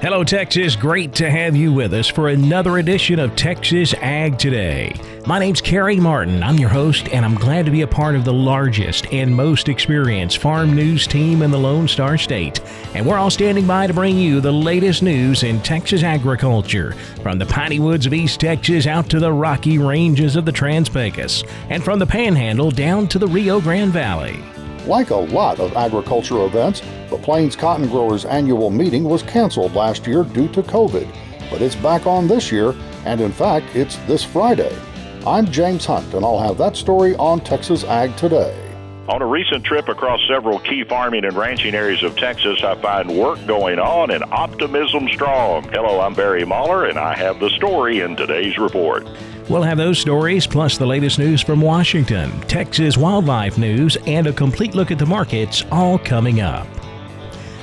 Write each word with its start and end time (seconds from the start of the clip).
Hello, 0.00 0.22
Texas. 0.22 0.76
Great 0.76 1.12
to 1.14 1.28
have 1.28 1.56
you 1.56 1.72
with 1.72 1.92
us 1.92 2.06
for 2.06 2.28
another 2.28 2.78
edition 2.78 3.18
of 3.18 3.34
Texas 3.34 3.94
Ag 3.94 4.38
Today. 4.38 4.94
My 5.26 5.40
name's 5.40 5.60
Carey 5.60 5.96
Martin. 5.96 6.40
I'm 6.44 6.56
your 6.56 6.68
host, 6.68 7.08
and 7.08 7.24
I'm 7.24 7.34
glad 7.34 7.64
to 7.64 7.72
be 7.72 7.82
a 7.82 7.86
part 7.88 8.14
of 8.14 8.24
the 8.24 8.32
largest 8.32 9.12
and 9.12 9.34
most 9.34 9.68
experienced 9.68 10.38
farm 10.38 10.72
news 10.72 11.08
team 11.08 11.42
in 11.42 11.50
the 11.50 11.58
Lone 11.58 11.88
Star 11.88 12.16
State. 12.16 12.60
And 12.94 13.04
we're 13.04 13.18
all 13.18 13.28
standing 13.28 13.66
by 13.66 13.88
to 13.88 13.92
bring 13.92 14.16
you 14.16 14.40
the 14.40 14.52
latest 14.52 15.02
news 15.02 15.42
in 15.42 15.60
Texas 15.62 16.04
agriculture, 16.04 16.92
from 17.24 17.40
the 17.40 17.46
piney 17.46 17.80
woods 17.80 18.06
of 18.06 18.14
East 18.14 18.38
Texas 18.38 18.86
out 18.86 19.10
to 19.10 19.18
the 19.18 19.32
rocky 19.32 19.78
ranges 19.78 20.36
of 20.36 20.44
the 20.44 20.52
Trans 20.52 20.88
Pecos, 20.88 21.42
and 21.70 21.82
from 21.82 21.98
the 21.98 22.06
Panhandle 22.06 22.70
down 22.70 23.08
to 23.08 23.18
the 23.18 23.26
Rio 23.26 23.60
Grande 23.60 23.92
Valley. 23.92 24.40
Like 24.88 25.10
a 25.10 25.16
lot 25.16 25.60
of 25.60 25.76
agriculture 25.76 26.42
events, 26.46 26.80
the 27.10 27.18
Plains 27.18 27.54
Cotton 27.54 27.88
Growers 27.88 28.24
annual 28.24 28.70
meeting 28.70 29.04
was 29.04 29.22
canceled 29.22 29.74
last 29.74 30.06
year 30.06 30.24
due 30.24 30.48
to 30.48 30.62
COVID, 30.62 31.06
but 31.50 31.60
it's 31.60 31.74
back 31.74 32.06
on 32.06 32.26
this 32.26 32.50
year, 32.50 32.74
and 33.04 33.20
in 33.20 33.30
fact, 33.30 33.66
it's 33.76 33.96
this 34.06 34.24
Friday. 34.24 34.74
I'm 35.26 35.44
James 35.44 35.84
Hunt, 35.84 36.14
and 36.14 36.24
I'll 36.24 36.38
have 36.38 36.56
that 36.56 36.74
story 36.74 37.14
on 37.16 37.40
Texas 37.40 37.84
Ag 37.84 38.16
Today. 38.16 38.58
On 39.08 39.20
a 39.20 39.26
recent 39.26 39.62
trip 39.62 39.88
across 39.88 40.20
several 40.26 40.58
key 40.58 40.84
farming 40.84 41.26
and 41.26 41.36
ranching 41.36 41.74
areas 41.74 42.02
of 42.02 42.16
Texas, 42.16 42.64
I 42.64 42.74
find 42.80 43.14
work 43.14 43.46
going 43.46 43.78
on 43.78 44.10
and 44.10 44.24
optimism 44.32 45.06
strong. 45.08 45.64
Hello, 45.64 46.00
I'm 46.00 46.14
Barry 46.14 46.46
Mahler, 46.46 46.86
and 46.86 46.98
I 46.98 47.14
have 47.14 47.40
the 47.40 47.50
story 47.50 48.00
in 48.00 48.16
today's 48.16 48.56
report. 48.56 49.06
We'll 49.48 49.62
have 49.62 49.78
those 49.78 49.98
stories, 49.98 50.46
plus 50.46 50.76
the 50.76 50.86
latest 50.86 51.18
news 51.18 51.40
from 51.40 51.62
Washington, 51.62 52.38
Texas 52.42 52.98
wildlife 52.98 53.56
news, 53.56 53.96
and 54.06 54.26
a 54.26 54.32
complete 54.32 54.74
look 54.74 54.90
at 54.90 54.98
the 54.98 55.06
markets, 55.06 55.64
all 55.72 55.98
coming 55.98 56.42
up. 56.42 56.66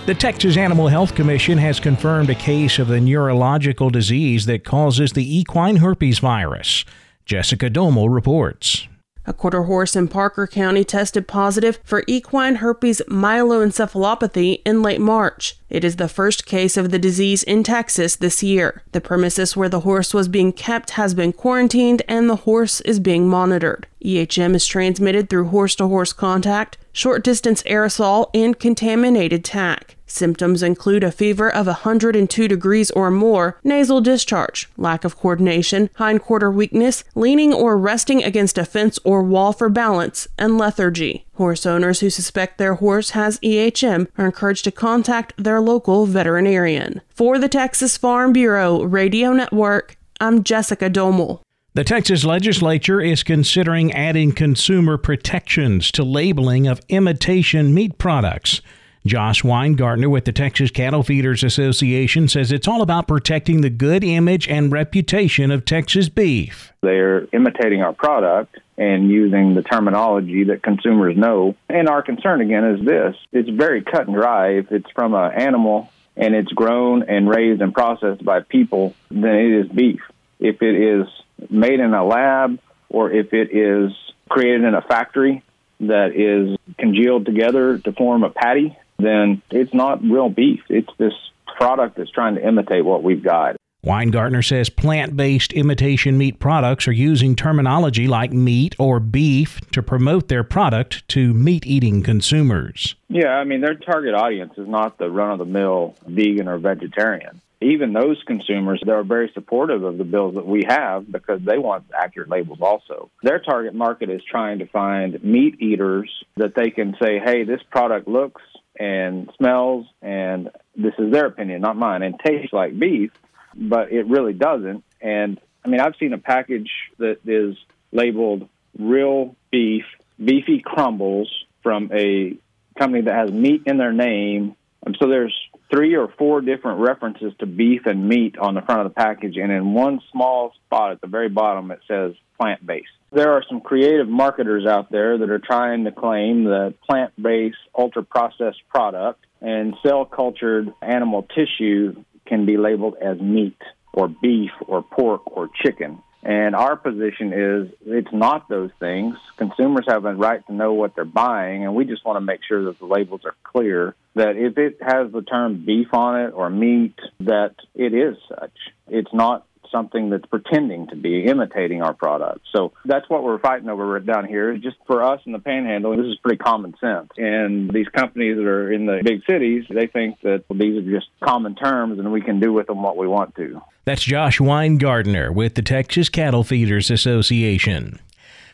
The 0.07 0.15
Texas 0.15 0.57
Animal 0.57 0.87
Health 0.87 1.13
Commission 1.13 1.59
has 1.59 1.79
confirmed 1.79 2.31
a 2.31 2.35
case 2.35 2.79
of 2.79 2.87
the 2.87 2.99
neurological 2.99 3.91
disease 3.91 4.47
that 4.47 4.63
causes 4.63 5.11
the 5.13 5.37
equine 5.37 5.77
herpes 5.77 6.19
virus. 6.19 6.85
Jessica 7.25 7.69
Domel 7.69 8.13
reports. 8.13 8.87
A 9.27 9.33
quarter 9.33 9.63
horse 9.63 9.95
in 9.95 10.07
Parker 10.07 10.45
County 10.45 10.83
tested 10.83 11.27
positive 11.27 11.79
for 11.83 12.03
equine 12.07 12.55
herpes 12.55 13.01
myeloencephalopathy 13.07 14.61
in 14.65 14.83
late 14.83 15.01
March. 15.01 15.57
It 15.69 15.83
is 15.83 15.95
the 15.95 16.07
first 16.07 16.45
case 16.45 16.77
of 16.77 16.91
the 16.91 16.99
disease 16.99 17.41
in 17.41 17.63
Texas 17.63 18.15
this 18.15 18.43
year. 18.43 18.83
The 18.91 19.01
premises 19.01 19.57
where 19.57 19.69
the 19.69 19.79
horse 19.81 20.13
was 20.13 20.27
being 20.27 20.53
kept 20.53 20.91
has 20.91 21.13
been 21.13 21.33
quarantined 21.33 22.03
and 22.07 22.29
the 22.29 22.35
horse 22.37 22.81
is 22.81 22.99
being 22.99 23.27
monitored. 23.27 23.87
EHM 24.03 24.53
is 24.53 24.67
transmitted 24.67 25.29
through 25.29 25.47
horse 25.47 25.75
to 25.75 25.87
horse 25.87 26.13
contact, 26.13 26.77
short 26.91 27.23
distance 27.23 27.63
aerosol, 27.63 28.29
and 28.35 28.59
contaminated 28.59 29.43
tack. 29.43 29.94
Symptoms 30.07 30.61
include 30.61 31.03
a 31.03 31.11
fever 31.11 31.53
of 31.53 31.65
102 31.65 32.47
degrees 32.47 32.91
or 32.91 33.09
more, 33.09 33.59
nasal 33.63 34.01
discharge, 34.01 34.69
lack 34.77 35.03
of 35.03 35.17
coordination, 35.17 35.89
hindquarter 35.97 36.51
weakness, 36.51 37.03
leaning 37.15 37.53
or 37.53 37.77
resting 37.77 38.23
against 38.23 38.57
a 38.57 38.65
fence 38.65 38.99
or 39.03 39.23
wall 39.23 39.51
for 39.51 39.69
balance, 39.69 40.27
and 40.37 40.57
lethargy. 40.57 41.25
Horse 41.35 41.65
owners 41.65 41.99
who 41.99 42.09
suspect 42.09 42.57
their 42.57 42.75
horse 42.75 43.11
has 43.11 43.39
EHM 43.39 44.07
are 44.17 44.27
encouraged 44.27 44.63
to 44.65 44.71
contact 44.71 45.33
their 45.37 45.59
local 45.59 46.05
veterinarian. 46.05 47.01
For 47.09 47.39
the 47.39 47.49
Texas 47.49 47.97
Farm 47.97 48.31
Bureau 48.31 48.83
Radio 48.83 49.33
Network, 49.33 49.97
I'm 50.21 50.43
Jessica 50.43 50.89
Domel. 50.89 51.41
The 51.73 51.83
Texas 51.83 52.23
legislature 52.23 53.01
is 53.01 53.21
considering 53.21 53.91
adding 53.91 54.31
consumer 54.31 54.97
protections 54.97 55.91
to 55.91 56.05
labeling 56.05 56.67
of 56.67 56.79
imitation 56.87 57.73
meat 57.73 57.97
products. 57.97 58.61
Josh 59.05 59.43
Winegarner 59.43 60.09
with 60.09 60.25
the 60.25 60.31
Texas 60.31 60.71
Cattle 60.71 61.03
Feeders 61.03 61.43
Association 61.43 62.27
says 62.27 62.51
it's 62.51 62.67
all 62.67 62.81
about 62.81 63.07
protecting 63.07 63.61
the 63.61 63.69
good 63.69 64.03
image 64.03 64.47
and 64.47 64.71
reputation 64.71 65.51
of 65.51 65.63
Texas 65.63 66.09
beef. 66.09 66.73
They're 66.81 67.27
imitating 67.31 67.83
our 67.83 67.93
product 67.93 68.57
and 68.79 69.11
using 69.11 69.53
the 69.53 69.61
terminology 69.61 70.45
that 70.45 70.63
consumers 70.63 71.15
know. 71.15 71.55
And 71.69 71.87
our 71.87 72.01
concern 72.01 72.41
again 72.41 72.65
is 72.65 72.83
this 72.83 73.15
it's 73.31 73.49
very 73.49 73.83
cut 73.83 74.07
and 74.07 74.15
dry. 74.15 74.53
If 74.53 74.71
it's 74.71 74.89
from 74.95 75.13
an 75.13 75.33
animal 75.33 75.91
and 76.17 76.33
it's 76.33 76.51
grown 76.51 77.03
and 77.03 77.29
raised 77.29 77.61
and 77.61 77.75
processed 77.75 78.25
by 78.25 78.39
people, 78.39 78.95
then 79.11 79.35
it 79.35 79.65
is 79.65 79.71
beef. 79.71 80.01
If 80.39 80.63
it 80.63 80.75
is 80.75 81.07
made 81.51 81.79
in 81.79 81.93
a 81.93 82.03
lab 82.03 82.59
or 82.89 83.11
if 83.11 83.33
it 83.33 83.55
is 83.55 83.91
created 84.29 84.63
in 84.63 84.73
a 84.73 84.81
factory 84.81 85.43
that 85.81 86.15
is 86.15 86.57
congealed 86.79 87.25
together 87.25 87.77
to 87.77 87.91
form 87.91 88.23
a 88.23 88.31
patty, 88.31 88.75
then 88.97 89.41
it's 89.51 89.73
not 89.73 90.01
real 90.03 90.29
beef. 90.29 90.61
It's 90.69 90.91
this 90.97 91.13
product 91.57 91.97
that's 91.97 92.11
trying 92.11 92.35
to 92.35 92.47
imitate 92.47 92.85
what 92.85 93.03
we've 93.03 93.23
got. 93.23 93.55
Winegarner 93.85 94.43
says 94.43 94.67
plant 94.67 95.15
based 95.15 95.53
imitation 95.53 96.17
meat 96.17 96.39
products 96.39 96.87
are 96.87 96.91
using 96.91 97.35
terminology 97.35 98.07
like 98.07 98.33
meat 98.33 98.75
or 98.79 98.99
beef 98.99 99.61
to 99.71 99.83
promote 99.83 100.27
their 100.27 100.43
product 100.43 101.07
to 101.09 101.35
meat 101.35 101.67
eating 101.67 102.01
consumers. 102.01 102.95
Yeah, 103.09 103.29
I 103.29 103.43
mean, 103.43 103.61
their 103.61 103.75
target 103.75 104.15
audience 104.15 104.53
is 104.57 104.67
not 104.67 104.97
the 104.97 105.11
run 105.11 105.33
of 105.33 105.37
the 105.37 105.45
mill 105.45 105.95
vegan 106.07 106.47
or 106.47 106.57
vegetarian. 106.57 107.41
Even 107.61 107.93
those 107.93 108.21
consumers, 108.25 108.81
they're 108.83 109.03
very 109.03 109.29
supportive 109.33 109.83
of 109.83 109.99
the 109.99 110.03
bills 110.03 110.33
that 110.33 110.47
we 110.47 110.63
have 110.67 111.09
because 111.09 111.41
they 111.43 111.59
want 111.59 111.85
accurate 111.97 112.29
labels 112.29 112.59
also. 112.61 113.11
Their 113.21 113.39
target 113.39 113.75
market 113.75 114.09
is 114.09 114.21
trying 114.23 114.59
to 114.59 114.65
find 114.65 115.23
meat 115.23 115.61
eaters 115.61 116.11
that 116.37 116.55
they 116.55 116.71
can 116.71 116.95
say, 116.99 117.19
hey, 117.23 117.43
this 117.43 117.61
product 117.69 118.07
looks 118.07 118.41
and 118.79 119.29
smells, 119.37 119.85
and 120.01 120.49
this 120.75 120.93
is 120.97 121.11
their 121.11 121.27
opinion, 121.27 121.61
not 121.61 121.77
mine, 121.77 122.03
and 122.03 122.19
tastes 122.19 122.53
like 122.53 122.77
beef, 122.77 123.11
but 123.55 123.91
it 123.91 124.05
really 124.07 124.33
doesn't. 124.33 124.83
And 125.01 125.39
I 125.63 125.67
mean, 125.67 125.79
I've 125.79 125.95
seen 125.99 126.13
a 126.13 126.17
package 126.17 126.71
that 126.97 127.19
is 127.25 127.55
labeled 127.91 128.49
real 128.77 129.35
beef, 129.51 129.85
beefy 130.23 130.61
crumbles 130.63 131.31
from 131.63 131.89
a 131.93 132.37
company 132.77 133.03
that 133.03 133.15
has 133.15 133.31
meat 133.31 133.63
in 133.65 133.77
their 133.77 133.93
name. 133.93 134.55
And 134.85 134.95
so 134.99 135.07
there's 135.07 135.35
three 135.71 135.95
or 135.95 136.07
four 136.17 136.41
different 136.41 136.79
references 136.79 137.33
to 137.39 137.45
beef 137.45 137.85
and 137.85 138.07
meat 138.07 138.37
on 138.37 138.53
the 138.53 138.61
front 138.61 138.81
of 138.81 138.87
the 138.87 138.93
package, 138.93 139.37
and 139.37 139.51
in 139.51 139.73
one 139.73 140.01
small 140.11 140.53
spot 140.65 140.91
at 140.91 141.01
the 141.01 141.07
very 141.07 141.29
bottom, 141.29 141.71
it 141.71 141.79
says 141.87 142.13
plant 142.39 142.65
based. 142.65 142.89
There 143.15 143.31
are 143.31 143.43
some 143.47 143.61
creative 143.61 144.09
marketers 144.09 144.65
out 144.65 144.91
there 144.91 145.17
that 145.17 145.29
are 145.29 145.39
trying 145.39 145.85
to 145.85 145.91
claim 145.93 146.43
that 146.43 146.73
plant 146.85 147.13
based, 147.19 147.55
ultra 147.73 148.03
processed 148.03 148.61
product 148.67 149.25
and 149.39 149.73
cell 149.81 150.03
cultured 150.03 150.73
animal 150.81 151.23
tissue 151.23 152.03
can 152.25 152.45
be 152.45 152.57
labeled 152.57 152.95
as 153.01 153.17
meat 153.21 153.55
or 153.93 154.09
beef 154.09 154.51
or 154.67 154.83
pork 154.83 155.21
or 155.27 155.49
chicken. 155.63 155.99
And 156.23 156.55
our 156.55 156.75
position 156.75 157.31
is 157.31 157.71
it's 157.85 158.11
not 158.11 158.49
those 158.49 158.71
things. 158.81 159.15
Consumers 159.37 159.85
have 159.87 160.03
a 160.03 160.13
right 160.13 160.45
to 160.47 160.53
know 160.53 160.73
what 160.73 160.93
they're 160.95 161.05
buying, 161.05 161.63
and 161.63 161.73
we 161.73 161.85
just 161.85 162.03
want 162.03 162.17
to 162.17 162.21
make 162.21 162.41
sure 162.45 162.65
that 162.65 162.79
the 162.79 162.85
labels 162.85 163.21
are 163.23 163.35
clear. 163.43 163.95
That 164.15 164.35
if 164.35 164.57
it 164.57 164.79
has 164.81 165.09
the 165.13 165.21
term 165.21 165.63
beef 165.65 165.93
on 165.93 166.19
it 166.19 166.31
or 166.31 166.49
meat, 166.49 166.99
that 167.21 167.55
it 167.75 167.93
is 167.93 168.17
such. 168.27 168.57
It's 168.89 169.13
not 169.13 169.45
something 169.71 170.09
that's 170.09 170.25
pretending 170.25 170.87
to 170.87 170.95
be 170.95 171.25
imitating 171.25 171.81
our 171.81 171.93
product. 171.93 172.41
So 172.53 172.73
that's 172.85 173.09
what 173.09 173.23
we're 173.23 173.39
fighting 173.39 173.69
over 173.69 173.99
down 173.99 174.27
here. 174.27 174.57
Just 174.57 174.77
for 174.87 175.03
us 175.03 175.21
in 175.25 175.31
the 175.31 175.39
panhandle, 175.39 175.95
this 175.95 176.05
is 176.05 176.17
pretty 176.21 176.37
common 176.37 176.75
sense. 176.79 177.09
And 177.17 177.71
these 177.71 177.87
companies 177.89 178.37
that 178.37 178.45
are 178.45 178.71
in 178.71 178.85
the 178.85 179.01
big 179.03 179.21
cities, 179.29 179.65
they 179.69 179.87
think 179.87 180.19
that 180.21 180.43
these 180.49 180.77
are 180.77 180.91
just 180.91 181.07
common 181.23 181.55
terms 181.55 181.99
and 181.99 182.11
we 182.11 182.21
can 182.21 182.39
do 182.39 182.53
with 182.53 182.67
them 182.67 182.81
what 182.81 182.97
we 182.97 183.07
want 183.07 183.35
to. 183.35 183.61
That's 183.85 184.03
Josh 184.03 184.39
Winegarner 184.39 185.33
with 185.33 185.55
the 185.55 185.61
Texas 185.61 186.09
Cattle 186.09 186.43
Feeders 186.43 186.89
Association. 186.89 187.99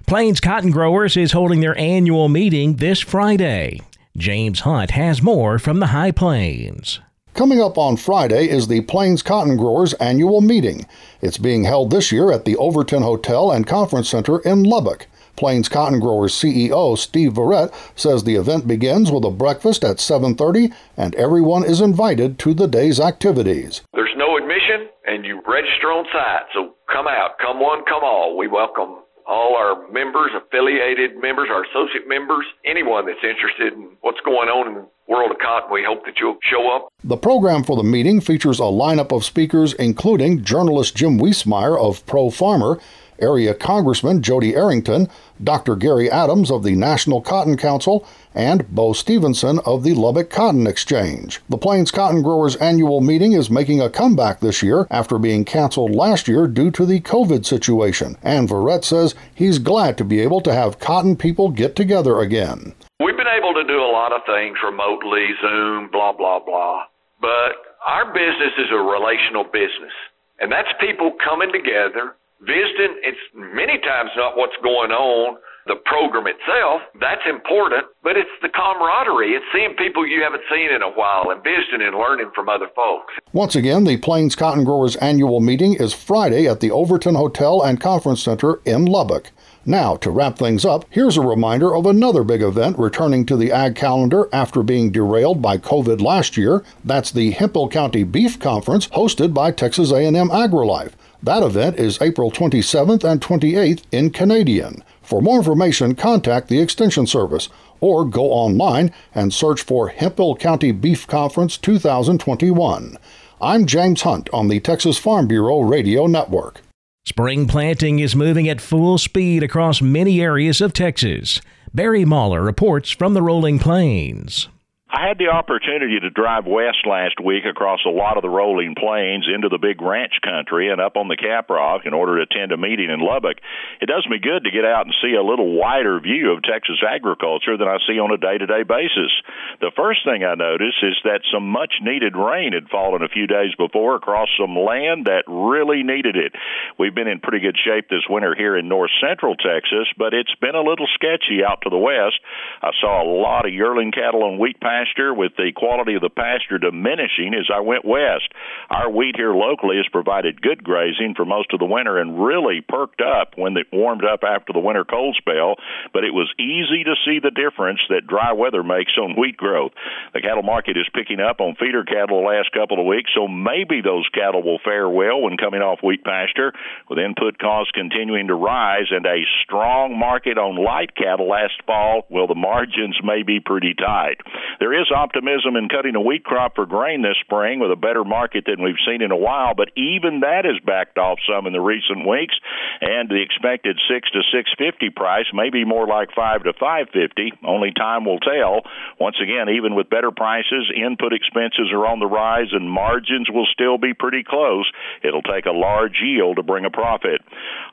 Plains 0.07 0.41
Cotton 0.41 0.71
Growers 0.71 1.15
is 1.15 1.31
holding 1.31 1.61
their 1.61 1.77
annual 1.77 2.27
meeting 2.27 2.77
this 2.77 2.99
Friday. 2.99 3.79
James 4.17 4.61
Hunt 4.61 4.91
has 4.91 5.21
more 5.21 5.57
from 5.57 5.79
the 5.79 5.87
High 5.87 6.11
Plains. 6.11 6.99
Coming 7.33 7.61
up 7.61 7.77
on 7.77 7.95
Friday 7.95 8.49
is 8.49 8.67
the 8.67 8.81
Plains 8.81 9.23
Cotton 9.23 9.55
Growers 9.55 9.93
annual 9.93 10.41
meeting. 10.41 10.85
It's 11.21 11.37
being 11.37 11.63
held 11.63 11.89
this 11.89 12.11
year 12.11 12.29
at 12.29 12.43
the 12.43 12.57
Overton 12.57 13.03
Hotel 13.03 13.51
and 13.51 13.65
Conference 13.65 14.09
Center 14.09 14.39
in 14.39 14.63
Lubbock. 14.63 15.07
Plains 15.37 15.69
Cotton 15.69 16.01
Growers 16.01 16.33
CEO 16.33 16.97
Steve 16.97 17.33
Verrett 17.33 17.73
says 17.95 18.25
the 18.25 18.35
event 18.35 18.67
begins 18.67 19.13
with 19.13 19.23
a 19.23 19.31
breakfast 19.31 19.85
at 19.85 20.01
7:30 20.01 20.73
and 20.97 21.15
everyone 21.15 21.63
is 21.63 21.79
invited 21.79 22.37
to 22.39 22.53
the 22.53 22.67
day's 22.67 22.99
activities. 22.99 23.81
There's 23.93 24.15
no 24.17 24.35
admission 24.35 24.89
and 25.07 25.23
you 25.23 25.41
register 25.47 25.87
on 25.87 26.05
site. 26.11 26.47
So 26.53 26.75
come 26.91 27.07
out, 27.07 27.39
come 27.39 27.61
one, 27.61 27.85
come 27.85 28.03
all. 28.03 28.35
We 28.35 28.49
welcome 28.49 29.00
all 29.27 29.55
our 29.55 29.87
members, 29.91 30.31
affiliated 30.35 31.17
members, 31.21 31.49
our 31.51 31.63
associate 31.63 32.07
members, 32.07 32.45
anyone 32.65 33.05
that's 33.05 33.23
interested 33.23 33.73
in 33.73 33.89
what's 34.01 34.19
going 34.21 34.49
on 34.49 34.67
in 34.67 34.73
the 34.75 34.87
world 35.07 35.31
of 35.31 35.37
cotton. 35.39 35.71
We 35.71 35.83
hope 35.83 36.05
that 36.05 36.15
you'll 36.19 36.37
show 36.43 36.71
up. 36.71 36.87
The 37.03 37.17
program 37.17 37.63
for 37.63 37.75
the 37.75 37.83
meeting 37.83 38.21
features 38.21 38.59
a 38.59 38.63
lineup 38.63 39.15
of 39.15 39.25
speakers 39.25 39.73
including 39.73 40.43
journalist 40.43 40.95
Jim 40.95 41.19
Wiesemeyer 41.19 41.79
of 41.79 42.05
Pro 42.05 42.29
Farmer, 42.29 42.79
Area 43.19 43.53
Congressman 43.53 44.21
Jody 44.21 44.55
Arrington, 44.55 45.07
Dr. 45.43 45.75
Gary 45.75 46.09
Adams 46.09 46.51
of 46.51 46.63
the 46.63 46.75
National 46.75 47.21
Cotton 47.21 47.57
Council, 47.57 48.05
and 48.33 48.67
Bo 48.69 48.93
Stevenson 48.93 49.59
of 49.65 49.83
the 49.83 49.93
Lubbock 49.93 50.29
Cotton 50.29 50.67
Exchange. 50.67 51.41
The 51.49 51.57
Plains 51.57 51.91
Cotton 51.91 52.21
Growers 52.21 52.55
annual 52.57 53.01
meeting 53.01 53.33
is 53.33 53.49
making 53.49 53.81
a 53.81 53.89
comeback 53.89 54.39
this 54.39 54.63
year 54.63 54.87
after 54.89 55.19
being 55.19 55.45
canceled 55.45 55.95
last 55.95 56.27
year 56.27 56.47
due 56.47 56.71
to 56.71 56.85
the 56.85 57.01
COVID 57.01 57.45
situation. 57.45 58.17
And 58.23 58.47
Verrett 58.47 58.83
says 58.83 59.15
he's 59.33 59.59
glad 59.59 59.97
to 59.97 60.05
be 60.05 60.19
able 60.19 60.41
to 60.41 60.53
have 60.53 60.79
cotton 60.79 61.15
people 61.15 61.49
get 61.49 61.75
together 61.75 62.19
again. 62.19 62.73
We've 62.99 63.17
been 63.17 63.27
able 63.27 63.53
to 63.53 63.63
do 63.63 63.79
a 63.79 63.91
lot 63.91 64.13
of 64.13 64.21
things 64.25 64.57
remotely, 64.63 65.27
Zoom, 65.41 65.89
blah, 65.91 66.13
blah, 66.13 66.39
blah. 66.39 66.83
But 67.19 67.57
our 67.85 68.05
business 68.13 68.53
is 68.57 68.71
a 68.71 68.77
relational 68.77 69.43
business. 69.43 69.93
And 70.39 70.51
that's 70.51 70.69
people 70.79 71.11
coming 71.23 71.51
together 71.51 72.15
visiting, 72.41 72.99
it's 73.03 73.21
many 73.33 73.77
times 73.79 74.11
not 74.17 74.37
what's 74.37 74.57
going 74.63 74.91
on, 74.91 75.37
the 75.67 75.75
program 75.85 76.25
itself. 76.27 76.81
That's 76.99 77.21
important, 77.29 77.85
but 78.03 78.17
it's 78.17 78.29
the 78.41 78.49
camaraderie. 78.49 79.33
It's 79.33 79.45
seeing 79.53 79.75
people 79.77 80.07
you 80.07 80.23
haven't 80.23 80.43
seen 80.49 80.73
in 80.73 80.81
a 80.81 80.89
while 80.89 81.29
and 81.29 81.43
visiting 81.43 81.85
and 81.85 81.95
learning 81.95 82.31
from 82.33 82.49
other 82.49 82.67
folks. 82.75 83.13
Once 83.31 83.55
again, 83.55 83.83
the 83.83 83.97
Plains 83.97 84.35
Cotton 84.35 84.63
Growers 84.63 84.95
annual 84.97 85.39
meeting 85.39 85.75
is 85.75 85.93
Friday 85.93 86.47
at 86.47 86.59
the 86.59 86.71
Overton 86.71 87.15
Hotel 87.15 87.61
and 87.61 87.79
Conference 87.79 88.23
Center 88.23 88.59
in 88.65 88.85
Lubbock. 88.85 89.29
Now, 89.63 89.95
to 89.97 90.09
wrap 90.09 90.39
things 90.39 90.65
up, 90.65 90.85
here's 90.89 91.17
a 91.17 91.21
reminder 91.21 91.75
of 91.75 91.85
another 91.85 92.23
big 92.23 92.41
event 92.41 92.79
returning 92.79 93.27
to 93.27 93.37
the 93.37 93.51
ag 93.51 93.75
calendar 93.75 94.27
after 94.33 94.63
being 94.63 94.91
derailed 94.91 95.39
by 95.39 95.59
COVID 95.59 96.01
last 96.01 96.35
year. 96.35 96.63
That's 96.83 97.11
the 97.11 97.31
Hemphill 97.31 97.69
County 97.69 98.03
Beef 98.03 98.39
Conference 98.39 98.87
hosted 98.87 99.35
by 99.35 99.51
Texas 99.51 99.91
A&M 99.91 100.15
AgriLife. 100.15 100.93
That 101.23 101.43
event 101.43 101.77
is 101.77 102.01
April 102.01 102.31
27th 102.31 103.03
and 103.03 103.21
28th 103.21 103.83
in 103.91 104.09
Canadian. 104.09 104.83
For 105.03 105.21
more 105.21 105.37
information, 105.37 105.93
contact 105.93 106.47
the 106.47 106.59
Extension 106.59 107.05
Service 107.05 107.47
or 107.79 108.05
go 108.05 108.31
online 108.31 108.91
and 109.13 109.31
search 109.31 109.61
for 109.61 109.89
Hemphill 109.89 110.35
County 110.35 110.71
Beef 110.71 111.05
Conference 111.05 111.57
2021. 111.57 112.97
I'm 113.39 113.67
James 113.67 114.01
Hunt 114.01 114.31
on 114.33 114.47
the 114.47 114.59
Texas 114.59 114.97
Farm 114.97 115.27
Bureau 115.27 115.61
Radio 115.61 116.07
Network. 116.07 116.61
Spring 117.05 117.47
planting 117.47 117.99
is 117.99 118.15
moving 118.15 118.49
at 118.49 118.59
full 118.59 118.97
speed 118.97 119.43
across 119.43 119.79
many 119.79 120.21
areas 120.21 120.59
of 120.59 120.73
Texas. 120.73 121.39
Barry 121.71 122.03
Mahler 122.03 122.41
reports 122.41 122.89
from 122.89 123.13
the 123.13 123.21
Rolling 123.21 123.59
Plains. 123.59 124.47
I 124.91 125.07
had 125.07 125.17
the 125.17 125.31
opportunity 125.31 126.01
to 126.01 126.09
drive 126.11 126.43
west 126.43 126.83
last 126.83 127.15
week 127.23 127.47
across 127.47 127.79
a 127.87 127.95
lot 127.95 128.17
of 128.17 128.23
the 128.23 128.29
rolling 128.29 128.75
plains 128.75 129.23
into 129.23 129.47
the 129.47 129.57
big 129.57 129.81
ranch 129.81 130.19
country 130.19 130.67
and 130.67 130.81
up 130.81 130.97
on 130.99 131.07
the 131.07 131.15
Caprock 131.15 131.87
in 131.87 131.93
order 131.93 132.19
to 132.19 132.27
attend 132.27 132.51
a 132.51 132.57
meeting 132.59 132.91
in 132.91 132.99
Lubbock. 132.99 133.39
It 133.79 133.87
does 133.87 134.05
me 134.11 134.19
good 134.19 134.43
to 134.43 134.51
get 134.51 134.67
out 134.67 134.83
and 134.83 134.95
see 134.99 135.15
a 135.15 135.23
little 135.23 135.55
wider 135.55 135.97
view 136.01 136.35
of 136.35 136.43
Texas 136.43 136.83
agriculture 136.83 137.55
than 137.55 137.71
I 137.71 137.79
see 137.87 138.03
on 138.03 138.11
a 138.11 138.19
day 138.19 138.37
to 138.37 138.45
day 138.45 138.67
basis. 138.67 139.15
The 139.63 139.71
first 139.79 140.03
thing 140.03 140.27
I 140.27 140.35
noticed 140.35 140.83
is 140.83 140.99
that 141.07 141.23
some 141.31 141.47
much 141.47 141.79
needed 141.79 142.19
rain 142.19 142.51
had 142.51 142.67
fallen 142.67 143.01
a 143.01 143.07
few 143.07 143.27
days 143.31 143.55
before 143.55 143.95
across 143.95 144.27
some 144.35 144.59
land 144.59 145.07
that 145.07 145.23
really 145.23 145.87
needed 145.87 146.19
it. 146.19 146.35
We've 146.77 146.93
been 146.93 147.07
in 147.07 147.23
pretty 147.23 147.39
good 147.39 147.55
shape 147.55 147.87
this 147.87 148.11
winter 148.11 148.35
here 148.35 148.57
in 148.59 148.67
north 148.67 148.91
central 148.99 149.39
Texas, 149.39 149.87
but 149.95 150.11
it's 150.13 150.35
been 150.43 150.59
a 150.59 150.67
little 150.67 150.87
sketchy 150.99 151.47
out 151.47 151.63
to 151.63 151.71
the 151.71 151.79
west. 151.79 152.19
I 152.59 152.75
saw 152.83 152.99
a 152.99 153.07
lot 153.07 153.47
of 153.47 153.55
yearling 153.55 153.95
cattle 153.95 154.27
on 154.27 154.35
wheat 154.35 154.59
pasture 154.59 154.80
pasture 154.81 155.13
with 155.13 155.33
the 155.37 155.51
quality 155.55 155.95
of 155.95 156.01
the 156.01 156.09
pasture 156.09 156.57
diminishing 156.57 157.33
as 157.33 157.49
I 157.53 157.59
went 157.61 157.85
west. 157.85 158.31
Our 158.69 158.89
wheat 158.89 159.15
here 159.15 159.33
locally 159.33 159.77
has 159.77 159.87
provided 159.91 160.41
good 160.41 160.63
grazing 160.63 161.13
for 161.15 161.25
most 161.25 161.53
of 161.53 161.59
the 161.59 161.65
winter 161.65 161.99
and 161.99 162.23
really 162.23 162.61
perked 162.61 163.01
up 163.01 163.33
when 163.35 163.55
it 163.57 163.67
warmed 163.71 164.03
up 164.03 164.21
after 164.23 164.53
the 164.53 164.59
winter 164.59 164.85
cold 164.85 165.15
spell, 165.17 165.55
but 165.93 166.03
it 166.03 166.13
was 166.13 166.33
easy 166.39 166.83
to 166.83 166.95
see 167.05 167.19
the 167.19 167.31
difference 167.31 167.79
that 167.89 168.07
dry 168.07 168.33
weather 168.33 168.63
makes 168.63 168.97
on 168.97 169.19
wheat 169.19 169.37
growth. 169.37 169.71
The 170.13 170.21
cattle 170.21 170.43
market 170.43 170.77
is 170.77 170.87
picking 170.93 171.19
up 171.19 171.39
on 171.39 171.55
feeder 171.55 171.83
cattle 171.83 172.21
the 172.21 172.27
last 172.27 172.51
couple 172.51 172.79
of 172.79 172.85
weeks, 172.85 173.11
so 173.15 173.27
maybe 173.27 173.81
those 173.81 174.07
cattle 174.13 174.43
will 174.43 174.59
fare 174.63 174.89
well 174.89 175.21
when 175.21 175.37
coming 175.37 175.61
off 175.61 175.79
wheat 175.83 176.03
pasture, 176.03 176.53
with 176.89 176.99
input 176.99 177.37
costs 177.37 177.71
continuing 177.71 178.27
to 178.27 178.35
rise 178.35 178.89
and 178.89 179.05
a 179.05 179.23
strong 179.43 179.97
market 179.97 180.37
on 180.37 180.63
light 180.63 180.95
cattle 180.95 181.29
last 181.29 181.61
fall. 181.65 182.05
Well, 182.09 182.27
the 182.27 182.35
margins 182.35 182.97
may 183.03 183.23
be 183.23 183.39
pretty 183.39 183.73
tight. 183.73 184.17
There 184.59 184.70
there 184.71 184.79
is 184.79 184.87
optimism 184.95 185.59
in 185.59 185.67
cutting 185.67 185.95
a 185.95 186.01
wheat 186.01 186.23
crop 186.23 186.55
for 186.55 186.65
grain 186.65 187.01
this 187.01 187.19
spring 187.19 187.59
with 187.59 187.71
a 187.71 187.75
better 187.75 188.05
market 188.05 188.47
than 188.47 188.63
we've 188.63 188.79
seen 188.87 189.01
in 189.01 189.11
a 189.11 189.19
while, 189.19 189.51
but 189.53 189.67
even 189.75 190.21
that 190.21 190.47
has 190.47 190.55
backed 190.63 190.97
off 190.97 191.19
some 191.27 191.45
in 191.45 191.51
the 191.51 191.59
recent 191.59 192.07
weeks, 192.07 192.31
and 192.79 193.09
the 193.09 193.19
expected 193.19 193.75
six 193.91 194.07
to 194.11 194.23
six 194.31 194.47
fifty 194.55 194.89
price 194.89 195.27
may 195.33 195.49
be 195.49 195.65
more 195.65 195.85
like 195.85 196.15
five 196.15 196.47
to 196.47 196.53
five 196.55 196.87
fifty. 196.95 197.35
Only 197.43 197.75
time 197.75 198.05
will 198.05 198.23
tell. 198.23 198.63
Once 198.95 199.19
again, 199.19 199.51
even 199.51 199.75
with 199.75 199.91
better 199.91 200.11
prices, 200.11 200.71
input 200.71 201.11
expenses 201.11 201.67
are 201.75 201.83
on 201.83 201.99
the 201.99 202.07
rise, 202.07 202.55
and 202.55 202.63
margins 202.63 203.27
will 203.27 203.47
still 203.51 203.77
be 203.77 203.91
pretty 203.91 204.23
close. 204.23 204.71
It'll 205.03 205.25
take 205.27 205.47
a 205.47 205.51
large 205.51 205.99
yield 205.99 206.37
to 206.37 206.43
bring 206.47 206.63
a 206.63 206.71
profit. 206.71 207.19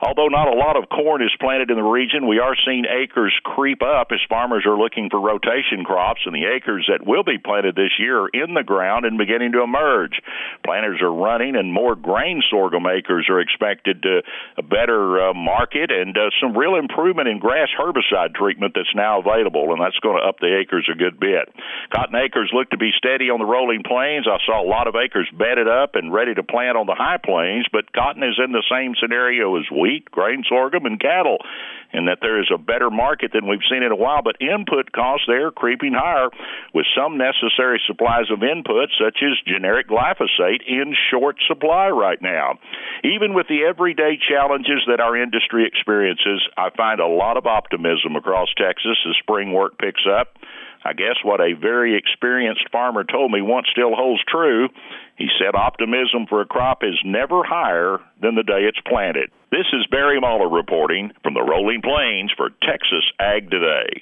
Although 0.01 0.27
not 0.27 0.51
a 0.51 0.59
lot 0.59 0.75
of 0.75 0.91
corn 0.91 1.23
is 1.23 1.31
planted 1.39 1.71
in 1.71 1.79
the 1.79 1.83
region, 1.83 2.27
we 2.27 2.43
are 2.43 2.59
seeing 2.67 2.83
acres 2.83 3.31
creep 3.45 3.79
up 3.79 4.11
as 4.11 4.19
farmers 4.27 4.65
are 4.67 4.75
looking 4.75 5.07
for 5.09 5.21
rotation 5.23 5.87
crops, 5.87 6.27
and 6.27 6.35
the 6.35 6.43
acres 6.43 6.88
that 6.89 7.05
will 7.05 7.23
be 7.23 7.37
planted 7.37 7.75
this 7.75 7.95
year 7.97 8.25
are 8.25 8.29
in 8.33 8.53
the 8.53 8.63
ground 8.63 9.05
and 9.05 9.17
beginning 9.17 9.53
to 9.53 9.63
emerge. 9.63 10.19
Planters 10.65 11.01
are 11.01 11.13
running, 11.13 11.55
and 11.55 11.71
more 11.71 11.95
grain 11.95 12.41
sorghum 12.49 12.85
acres 12.85 13.27
are 13.29 13.39
expected 13.39 14.01
to 14.03 14.21
a 14.57 14.63
better 14.63 15.29
uh, 15.29 15.33
market 15.33 15.91
and 15.91 16.17
uh, 16.17 16.29
some 16.41 16.57
real 16.57 16.75
improvement 16.75 17.27
in 17.27 17.39
grass 17.39 17.69
herbicide 17.77 18.35
treatment 18.35 18.73
that's 18.75 18.93
now 18.95 19.19
available, 19.21 19.71
and 19.71 19.81
that's 19.81 19.97
going 19.99 20.17
to 20.17 20.27
up 20.27 20.39
the 20.39 20.57
acres 20.59 20.89
a 20.91 20.97
good 20.97 21.19
bit. 21.19 21.47
Cotton 21.93 22.15
acres 22.15 22.51
look 22.53 22.69
to 22.71 22.77
be 22.77 22.91
steady 22.97 23.29
on 23.29 23.39
the 23.39 23.45
rolling 23.45 23.83
plains. 23.83 24.27
I 24.27 24.37
saw 24.45 24.61
a 24.61 24.67
lot 24.67 24.87
of 24.87 24.95
acres 24.95 25.29
bedded 25.31 25.67
up 25.67 25.95
and 25.95 26.13
ready 26.13 26.33
to 26.33 26.43
plant 26.43 26.77
on 26.77 26.85
the 26.85 26.97
high 26.97 27.21
plains, 27.23 27.65
but 27.71 27.93
cotton 27.93 28.23
is 28.23 28.39
in 28.43 28.51
the 28.51 28.65
same 28.69 28.93
scenario 28.99 29.55
as 29.57 29.65
wheat, 29.71 30.09
grain 30.11 30.43
sorghum, 30.49 30.85
and 30.85 30.99
cattle 30.99 31.37
and 31.93 32.07
that 32.07 32.19
there 32.21 32.39
is 32.39 32.49
a 32.53 32.57
better 32.57 32.89
market 32.89 33.31
than 33.33 33.47
we've 33.47 33.65
seen 33.69 33.83
in 33.83 33.91
a 33.91 33.95
while, 33.95 34.21
but 34.21 34.37
input 34.41 34.91
costs 34.91 35.25
there 35.27 35.51
creeping 35.51 35.93
higher 35.93 36.29
with 36.73 36.85
some 36.95 37.17
necessary 37.17 37.81
supplies 37.87 38.29
of 38.31 38.43
input, 38.43 38.89
such 38.99 39.19
as 39.23 39.37
generic 39.45 39.89
glyphosate, 39.89 40.61
in 40.67 40.93
short 41.09 41.37
supply 41.47 41.89
right 41.89 42.21
now. 42.21 42.59
Even 43.03 43.33
with 43.33 43.47
the 43.47 43.63
everyday 43.63 44.17
challenges 44.17 44.81
that 44.87 44.99
our 44.99 45.17
industry 45.17 45.65
experiences, 45.65 46.41
I 46.57 46.69
find 46.75 46.99
a 46.99 47.07
lot 47.07 47.37
of 47.37 47.45
optimism 47.45 48.15
across 48.15 48.49
Texas 48.57 48.97
as 49.07 49.15
spring 49.21 49.53
work 49.53 49.77
picks 49.77 50.05
up. 50.09 50.37
I 50.83 50.93
guess 50.93 51.19
what 51.23 51.41
a 51.41 51.53
very 51.59 51.97
experienced 51.97 52.69
farmer 52.71 53.03
told 53.03 53.31
me 53.31 53.41
once 53.41 53.67
still 53.71 53.95
holds 53.95 54.23
true. 54.27 54.69
He 55.19 55.27
said 55.37 55.53
optimism 55.53 56.25
for 56.29 56.39
a 56.41 56.45
crop 56.45 56.81
is 56.81 56.97
never 57.03 57.43
higher 57.43 57.99
than 58.21 58.35
the 58.35 58.43
day 58.43 58.61
it's 58.61 58.79
planted. 58.87 59.29
This 59.51 59.67
is 59.73 59.85
Barry 59.91 60.17
Mahler 60.17 60.47
reporting 60.47 61.11
from 61.21 61.33
the 61.33 61.43
Rolling 61.43 61.81
Plains 61.81 62.31
for 62.37 62.51
Texas 62.63 63.03
Ag 63.19 63.51
Today. 63.51 64.01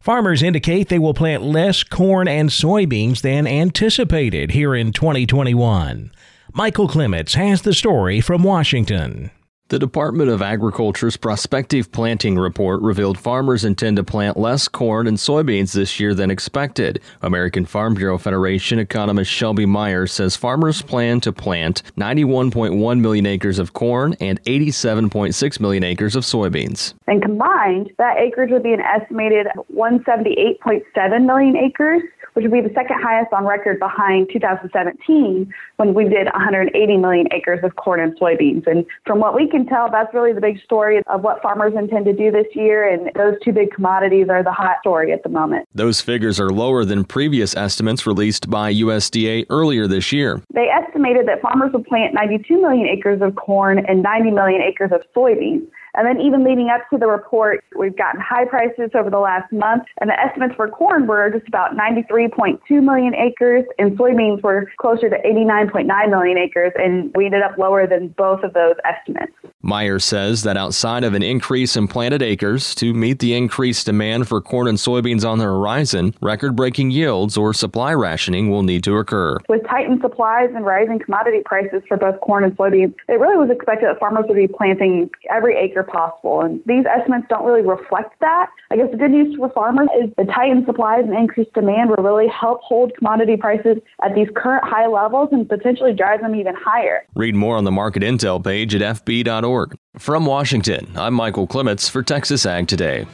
Farmers 0.00 0.42
indicate 0.42 0.90
they 0.90 0.98
will 0.98 1.14
plant 1.14 1.42
less 1.42 1.82
corn 1.82 2.28
and 2.28 2.50
soybeans 2.50 3.22
than 3.22 3.46
anticipated 3.46 4.50
here 4.50 4.74
in 4.74 4.92
2021. 4.92 6.12
Michael 6.52 6.88
Clements 6.88 7.34
has 7.34 7.62
the 7.62 7.72
story 7.72 8.20
from 8.20 8.42
Washington. 8.42 9.30
The 9.70 9.78
Department 9.78 10.30
of 10.30 10.42
Agriculture's 10.42 11.16
prospective 11.16 11.92
planting 11.92 12.36
report 12.36 12.82
revealed 12.82 13.16
farmers 13.16 13.64
intend 13.64 13.98
to 13.98 14.02
plant 14.02 14.36
less 14.36 14.66
corn 14.66 15.06
and 15.06 15.16
soybeans 15.16 15.74
this 15.74 16.00
year 16.00 16.12
than 16.12 16.28
expected. 16.28 17.00
American 17.22 17.64
Farm 17.64 17.94
Bureau 17.94 18.18
Federation 18.18 18.80
economist 18.80 19.30
Shelby 19.30 19.66
Myers 19.66 20.10
says 20.10 20.34
farmers 20.34 20.82
plan 20.82 21.20
to 21.20 21.32
plant 21.32 21.84
91.1 21.96 23.00
million 23.00 23.26
acres 23.26 23.60
of 23.60 23.72
corn 23.72 24.16
and 24.18 24.42
87.6 24.42 25.60
million 25.60 25.84
acres 25.84 26.16
of 26.16 26.24
soybeans. 26.24 26.94
And 27.06 27.22
combined, 27.22 27.92
that 27.98 28.16
acreage 28.18 28.50
would 28.50 28.64
be 28.64 28.72
an 28.72 28.80
estimated 28.80 29.46
178.7 29.72 31.26
million 31.26 31.56
acres 31.56 32.02
which 32.34 32.44
would 32.44 32.52
be 32.52 32.60
the 32.60 32.74
second 32.74 33.00
highest 33.02 33.32
on 33.32 33.46
record 33.46 33.78
behind 33.78 34.28
2017 34.32 35.52
when 35.76 35.94
we 35.94 36.04
did 36.04 36.26
180 36.26 36.96
million 36.96 37.26
acres 37.32 37.60
of 37.62 37.76
corn 37.76 38.00
and 38.00 38.18
soybeans. 38.18 38.66
And 38.66 38.84
from 39.06 39.18
what 39.18 39.34
we 39.34 39.48
can 39.48 39.66
tell, 39.66 39.90
that's 39.90 40.12
really 40.14 40.32
the 40.32 40.40
big 40.40 40.60
story 40.62 41.02
of 41.06 41.22
what 41.22 41.42
farmers 41.42 41.74
intend 41.76 42.04
to 42.06 42.12
do 42.12 42.30
this 42.30 42.46
year. 42.54 42.88
And 42.88 43.10
those 43.14 43.34
two 43.44 43.52
big 43.52 43.72
commodities 43.72 44.28
are 44.28 44.42
the 44.42 44.52
hot 44.52 44.76
story 44.80 45.12
at 45.12 45.22
the 45.22 45.28
moment. 45.28 45.68
Those 45.74 46.00
figures 46.00 46.38
are 46.40 46.50
lower 46.50 46.84
than 46.84 47.04
previous 47.04 47.56
estimates 47.56 48.06
released 48.06 48.50
by 48.50 48.72
USDA 48.72 49.46
earlier 49.50 49.86
this 49.86 50.12
year. 50.12 50.42
They 50.54 50.68
estimated 50.68 51.26
that 51.28 51.40
farmers 51.40 51.72
would 51.72 51.86
plant 51.86 52.14
92 52.14 52.60
million 52.60 52.86
acres 52.86 53.20
of 53.22 53.34
corn 53.36 53.84
and 53.86 54.02
90 54.02 54.30
million 54.30 54.60
acres 54.62 54.90
of 54.92 55.02
soybeans. 55.14 55.66
And 55.94 56.06
then 56.06 56.20
even 56.20 56.44
leading 56.44 56.68
up 56.68 56.88
to 56.90 56.98
the 56.98 57.06
report, 57.06 57.64
we've 57.76 57.96
gotten 57.96 58.20
high 58.20 58.44
prices 58.44 58.90
over 58.94 59.10
the 59.10 59.18
last 59.18 59.52
month, 59.52 59.84
and 60.00 60.10
the 60.10 60.18
estimates 60.18 60.54
for 60.54 60.68
corn 60.68 61.06
were 61.06 61.30
just 61.30 61.48
about 61.48 61.76
93.2 61.76 62.60
million 62.82 63.14
acres, 63.14 63.64
and 63.78 63.98
soybeans 63.98 64.42
were 64.42 64.70
closer 64.78 65.08
to 65.10 65.16
89.9 65.16 66.10
million 66.10 66.38
acres, 66.38 66.72
and 66.76 67.12
we 67.14 67.26
ended 67.26 67.42
up 67.42 67.58
lower 67.58 67.86
than 67.86 68.08
both 68.08 68.42
of 68.42 68.52
those 68.52 68.74
estimates. 68.84 69.32
Meyer 69.62 69.98
says 69.98 70.42
that 70.42 70.56
outside 70.56 71.04
of 71.04 71.14
an 71.14 71.22
increase 71.22 71.76
in 71.76 71.86
planted 71.86 72.22
acres 72.22 72.74
to 72.76 72.94
meet 72.94 73.18
the 73.18 73.34
increased 73.34 73.86
demand 73.86 74.26
for 74.26 74.40
corn 74.40 74.68
and 74.68 74.78
soybeans 74.78 75.28
on 75.28 75.38
the 75.38 75.44
horizon, 75.44 76.14
record 76.22 76.56
breaking 76.56 76.90
yields 76.90 77.36
or 77.36 77.52
supply 77.52 77.92
rationing 77.92 78.50
will 78.50 78.62
need 78.62 78.82
to 78.84 78.96
occur. 78.96 79.38
With 79.48 79.66
tightened 79.68 80.00
supplies 80.00 80.50
and 80.54 80.64
rising 80.64 80.98
commodity 80.98 81.42
prices 81.44 81.82
for 81.88 81.96
both 81.96 82.20
corn 82.20 82.44
and 82.44 82.56
soybeans, 82.56 82.94
it 83.08 83.20
really 83.20 83.36
was 83.36 83.50
expected 83.50 83.88
that 83.88 83.98
farmers 83.98 84.24
would 84.28 84.36
be 84.36 84.48
planting 84.48 85.10
every 85.30 85.56
acre 85.56 85.79
possible. 85.84 86.40
And 86.40 86.60
these 86.66 86.84
estimates 86.86 87.26
don't 87.28 87.44
really 87.44 87.66
reflect 87.66 88.18
that. 88.20 88.50
I 88.70 88.76
guess 88.76 88.90
the 88.90 88.96
good 88.96 89.10
news 89.10 89.36
for 89.36 89.50
farmers 89.50 89.88
is 90.02 90.10
the 90.16 90.24
tightened 90.24 90.66
supplies 90.66 91.04
and 91.04 91.14
increased 91.14 91.52
demand 91.52 91.90
will 91.90 92.02
really 92.02 92.28
help 92.28 92.60
hold 92.62 92.92
commodity 92.96 93.36
prices 93.36 93.78
at 94.02 94.14
these 94.14 94.28
current 94.34 94.64
high 94.64 94.86
levels 94.86 95.28
and 95.32 95.48
potentially 95.48 95.92
drive 95.92 96.20
them 96.20 96.34
even 96.34 96.54
higher. 96.54 97.04
Read 97.14 97.34
more 97.34 97.56
on 97.56 97.64
the 97.64 97.72
market 97.72 98.02
intel 98.02 98.42
page 98.42 98.74
at 98.74 98.82
fb.org. 99.04 99.76
From 99.98 100.26
Washington, 100.26 100.88
I'm 100.96 101.14
Michael 101.14 101.46
Clements 101.46 101.88
for 101.88 102.02
Texas 102.02 102.46
Ag 102.46 102.68
Today. 102.68 103.06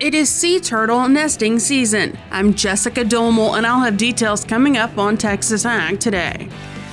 It 0.00 0.14
is 0.14 0.30
sea 0.30 0.60
turtle 0.60 1.08
nesting 1.08 1.58
season. 1.58 2.18
I'm 2.30 2.54
Jessica 2.54 3.04
Domel, 3.04 3.58
and 3.58 3.66
I'll 3.66 3.80
have 3.80 3.98
details 3.98 4.44
coming 4.44 4.78
up 4.78 4.96
on 4.96 5.18
Texas 5.18 5.66
Ag 5.66 6.00
today. 6.00 6.48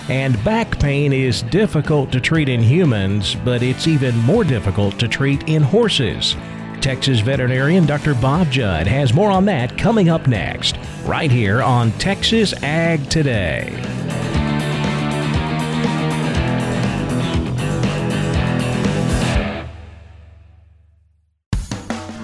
And 0.09 0.41
back 0.43 0.79
pain 0.79 1.11
is 1.11 1.43
difficult 1.43 2.11
to 2.13 2.21
treat 2.21 2.47
in 2.47 2.61
humans, 2.61 3.35
but 3.43 3.61
it's 3.61 3.87
even 3.87 4.15
more 4.19 4.45
difficult 4.45 4.97
to 4.99 5.07
treat 5.07 5.49
in 5.49 5.61
horses. 5.61 6.35
Texas 6.79 7.19
veterinarian 7.19 7.85
Dr. 7.85 8.13
Bob 8.15 8.49
Judd 8.49 8.87
has 8.87 9.13
more 9.13 9.31
on 9.31 9.45
that 9.45 9.77
coming 9.77 10.09
up 10.09 10.27
next, 10.27 10.77
right 11.05 11.31
here 11.31 11.61
on 11.61 11.91
Texas 11.93 12.53
Ag 12.63 13.09
Today. 13.09 13.73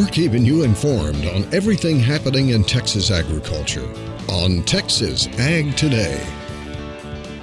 We're 0.00 0.06
keeping 0.06 0.46
you 0.46 0.62
informed 0.62 1.26
on 1.26 1.44
everything 1.52 2.00
happening 2.00 2.48
in 2.48 2.64
Texas 2.64 3.10
agriculture 3.10 3.86
on 4.30 4.62
Texas 4.62 5.26
Ag 5.38 5.76
Today. 5.76 6.26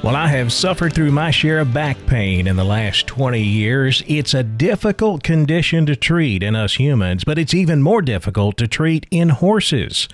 Well, 0.02 0.16
I 0.16 0.26
have 0.26 0.52
suffered 0.52 0.94
through 0.94 1.12
my 1.12 1.30
share 1.30 1.60
of 1.60 1.72
back 1.72 2.04
pain 2.08 2.48
in 2.48 2.56
the 2.56 2.64
last 2.64 3.06
20 3.06 3.40
years. 3.40 4.02
It's 4.08 4.34
a 4.34 4.42
difficult 4.42 5.22
condition 5.22 5.86
to 5.86 5.96
treat 5.96 6.42
in 6.42 6.56
us 6.56 6.80
humans, 6.80 7.24
but 7.24 7.38
it's 7.38 7.54
even 7.54 7.84
more 7.84 8.02
difficult 8.02 8.58
to 8.58 8.68
treat 8.68 9.06
in 9.12 9.30
horses. 9.30 10.10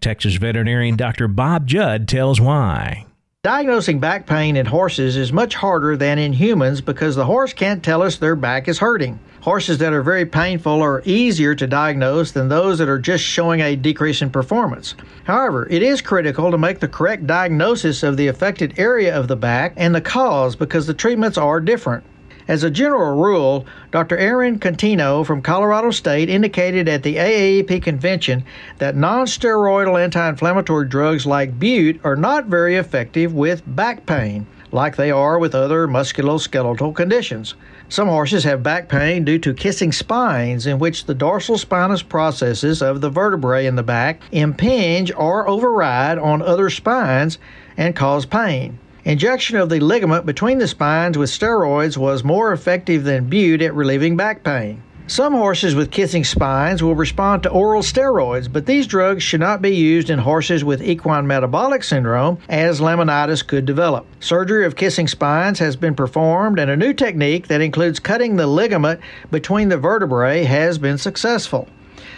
Texas 0.00 0.34
veterinarian 0.34 0.94
Dr. 0.94 1.26
Bob 1.26 1.66
Judd 1.66 2.06
tells 2.06 2.40
why. 2.40 3.07
Diagnosing 3.48 3.98
back 3.98 4.26
pain 4.26 4.58
in 4.58 4.66
horses 4.66 5.16
is 5.16 5.32
much 5.32 5.54
harder 5.54 5.96
than 5.96 6.18
in 6.18 6.34
humans 6.34 6.82
because 6.82 7.16
the 7.16 7.24
horse 7.24 7.54
can't 7.54 7.82
tell 7.82 8.02
us 8.02 8.16
their 8.16 8.36
back 8.36 8.68
is 8.68 8.78
hurting. 8.78 9.18
Horses 9.40 9.78
that 9.78 9.94
are 9.94 10.02
very 10.02 10.26
painful 10.26 10.82
are 10.82 11.00
easier 11.06 11.54
to 11.54 11.66
diagnose 11.66 12.30
than 12.30 12.50
those 12.50 12.76
that 12.76 12.90
are 12.90 12.98
just 12.98 13.24
showing 13.24 13.62
a 13.62 13.74
decrease 13.74 14.20
in 14.20 14.28
performance. 14.28 14.94
However, 15.24 15.66
it 15.70 15.82
is 15.82 16.02
critical 16.02 16.50
to 16.50 16.58
make 16.58 16.78
the 16.78 16.88
correct 16.88 17.26
diagnosis 17.26 18.02
of 18.02 18.18
the 18.18 18.26
affected 18.26 18.78
area 18.78 19.18
of 19.18 19.28
the 19.28 19.36
back 19.36 19.72
and 19.78 19.94
the 19.94 20.02
cause 20.02 20.54
because 20.54 20.86
the 20.86 20.92
treatments 20.92 21.38
are 21.38 21.58
different. 21.58 22.04
As 22.48 22.62
a 22.62 22.70
general 22.70 23.14
rule, 23.14 23.66
Dr. 23.90 24.16
Erin 24.16 24.58
Contino 24.58 25.24
from 25.24 25.42
Colorado 25.42 25.90
State 25.90 26.30
indicated 26.30 26.88
at 26.88 27.02
the 27.02 27.16
AAEP 27.16 27.82
convention 27.82 28.42
that 28.78 28.96
non-steroidal 28.96 30.02
anti-inflammatory 30.02 30.88
drugs 30.88 31.26
like 31.26 31.58
bute 31.58 32.00
are 32.04 32.16
not 32.16 32.46
very 32.46 32.76
effective 32.76 33.34
with 33.34 33.62
back 33.76 34.06
pain, 34.06 34.46
like 34.72 34.96
they 34.96 35.10
are 35.10 35.38
with 35.38 35.54
other 35.54 35.86
musculoskeletal 35.86 36.94
conditions. 36.94 37.54
Some 37.90 38.08
horses 38.08 38.44
have 38.44 38.62
back 38.62 38.88
pain 38.88 39.26
due 39.26 39.38
to 39.40 39.52
kissing 39.52 39.92
spines, 39.92 40.66
in 40.66 40.78
which 40.78 41.04
the 41.04 41.14
dorsal 41.14 41.58
spinous 41.58 42.02
processes 42.02 42.80
of 42.80 43.02
the 43.02 43.10
vertebrae 43.10 43.66
in 43.66 43.76
the 43.76 43.82
back 43.82 44.22
impinge 44.32 45.12
or 45.14 45.46
override 45.46 46.16
on 46.16 46.40
other 46.40 46.70
spines 46.70 47.38
and 47.76 47.94
cause 47.94 48.24
pain. 48.24 48.78
Injection 49.08 49.56
of 49.56 49.70
the 49.70 49.80
ligament 49.80 50.26
between 50.26 50.58
the 50.58 50.68
spines 50.68 51.16
with 51.16 51.30
steroids 51.30 51.96
was 51.96 52.22
more 52.22 52.52
effective 52.52 53.04
than 53.04 53.24
bute 53.24 53.62
at 53.62 53.74
relieving 53.74 54.18
back 54.18 54.44
pain. 54.44 54.82
Some 55.06 55.32
horses 55.32 55.74
with 55.74 55.90
kissing 55.90 56.24
spines 56.24 56.82
will 56.82 56.94
respond 56.94 57.42
to 57.42 57.48
oral 57.48 57.80
steroids, 57.80 58.52
but 58.52 58.66
these 58.66 58.86
drugs 58.86 59.22
should 59.22 59.40
not 59.40 59.62
be 59.62 59.74
used 59.74 60.10
in 60.10 60.18
horses 60.18 60.62
with 60.62 60.82
equine 60.82 61.26
metabolic 61.26 61.84
syndrome, 61.84 62.36
as 62.50 62.82
laminitis 62.82 63.46
could 63.46 63.64
develop. 63.64 64.04
Surgery 64.20 64.66
of 64.66 64.76
kissing 64.76 65.08
spines 65.08 65.58
has 65.58 65.74
been 65.74 65.94
performed, 65.94 66.58
and 66.58 66.70
a 66.70 66.76
new 66.76 66.92
technique 66.92 67.48
that 67.48 67.62
includes 67.62 67.98
cutting 67.98 68.36
the 68.36 68.46
ligament 68.46 69.00
between 69.30 69.70
the 69.70 69.78
vertebrae 69.78 70.44
has 70.44 70.76
been 70.76 70.98
successful. 70.98 71.66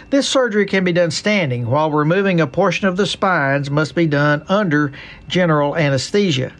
This 0.09 0.27
surgery 0.27 0.65
can 0.65 0.83
be 0.83 0.91
done 0.91 1.11
standing, 1.11 1.69
while 1.69 1.89
removing 1.89 2.41
a 2.41 2.47
portion 2.47 2.89
of 2.89 2.97
the 2.97 3.07
spines 3.07 3.71
must 3.71 3.95
be 3.95 4.07
done 4.07 4.43
under 4.49 4.91
general 5.29 5.77
anesthesia. 5.77 6.51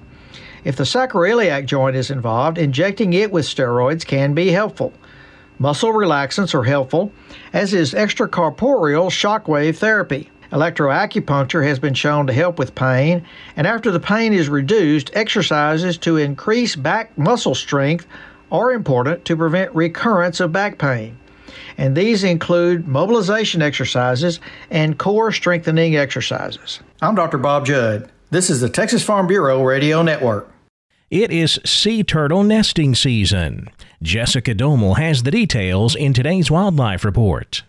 If 0.63 0.75
the 0.75 0.83
sacroiliac 0.83 1.65
joint 1.65 1.95
is 1.95 2.11
involved, 2.11 2.59
injecting 2.59 3.13
it 3.13 3.31
with 3.31 3.45
steroids 3.45 4.05
can 4.05 4.35
be 4.35 4.51
helpful. 4.51 4.93
Muscle 5.57 5.91
relaxants 5.91 6.53
are 6.53 6.63
helpful, 6.63 7.11
as 7.51 7.73
is 7.73 7.93
extracorporeal 7.93 9.09
shockwave 9.09 9.77
therapy. 9.77 10.29
Electroacupuncture 10.51 11.65
has 11.65 11.79
been 11.79 11.93
shown 11.93 12.27
to 12.27 12.33
help 12.33 12.59
with 12.59 12.75
pain, 12.75 13.25
and 13.55 13.65
after 13.65 13.89
the 13.89 13.99
pain 13.99 14.33
is 14.33 14.49
reduced, 14.49 15.09
exercises 15.13 15.97
to 15.97 16.17
increase 16.17 16.75
back 16.75 17.17
muscle 17.17 17.55
strength 17.55 18.05
are 18.51 18.71
important 18.71 19.23
to 19.25 19.37
prevent 19.37 19.73
recurrence 19.73 20.39
of 20.39 20.51
back 20.51 20.77
pain. 20.77 21.17
And 21.77 21.95
these 21.95 22.23
include 22.23 22.87
mobilization 22.87 23.61
exercises 23.61 24.39
and 24.69 24.99
core 24.99 25.31
strengthening 25.31 25.95
exercises. 25.95 26.81
I'm 27.01 27.15
Dr. 27.15 27.37
Bob 27.37 27.65
Judd. 27.65 28.11
This 28.29 28.49
is 28.49 28.61
the 28.61 28.69
Texas 28.69 29.03
Farm 29.03 29.27
Bureau 29.27 29.63
Radio 29.63 30.01
Network. 30.01 30.50
It 31.11 31.29
is 31.29 31.59
sea 31.65 32.05
turtle 32.05 32.41
nesting 32.41 32.95
season. 32.95 33.67
Jessica 34.01 34.55
Domel 34.55 34.97
has 34.97 35.23
the 35.23 35.31
details 35.31 35.93
in 35.93 36.13
today's 36.13 36.49
Wildlife 36.49 37.03
Report. 37.03 37.63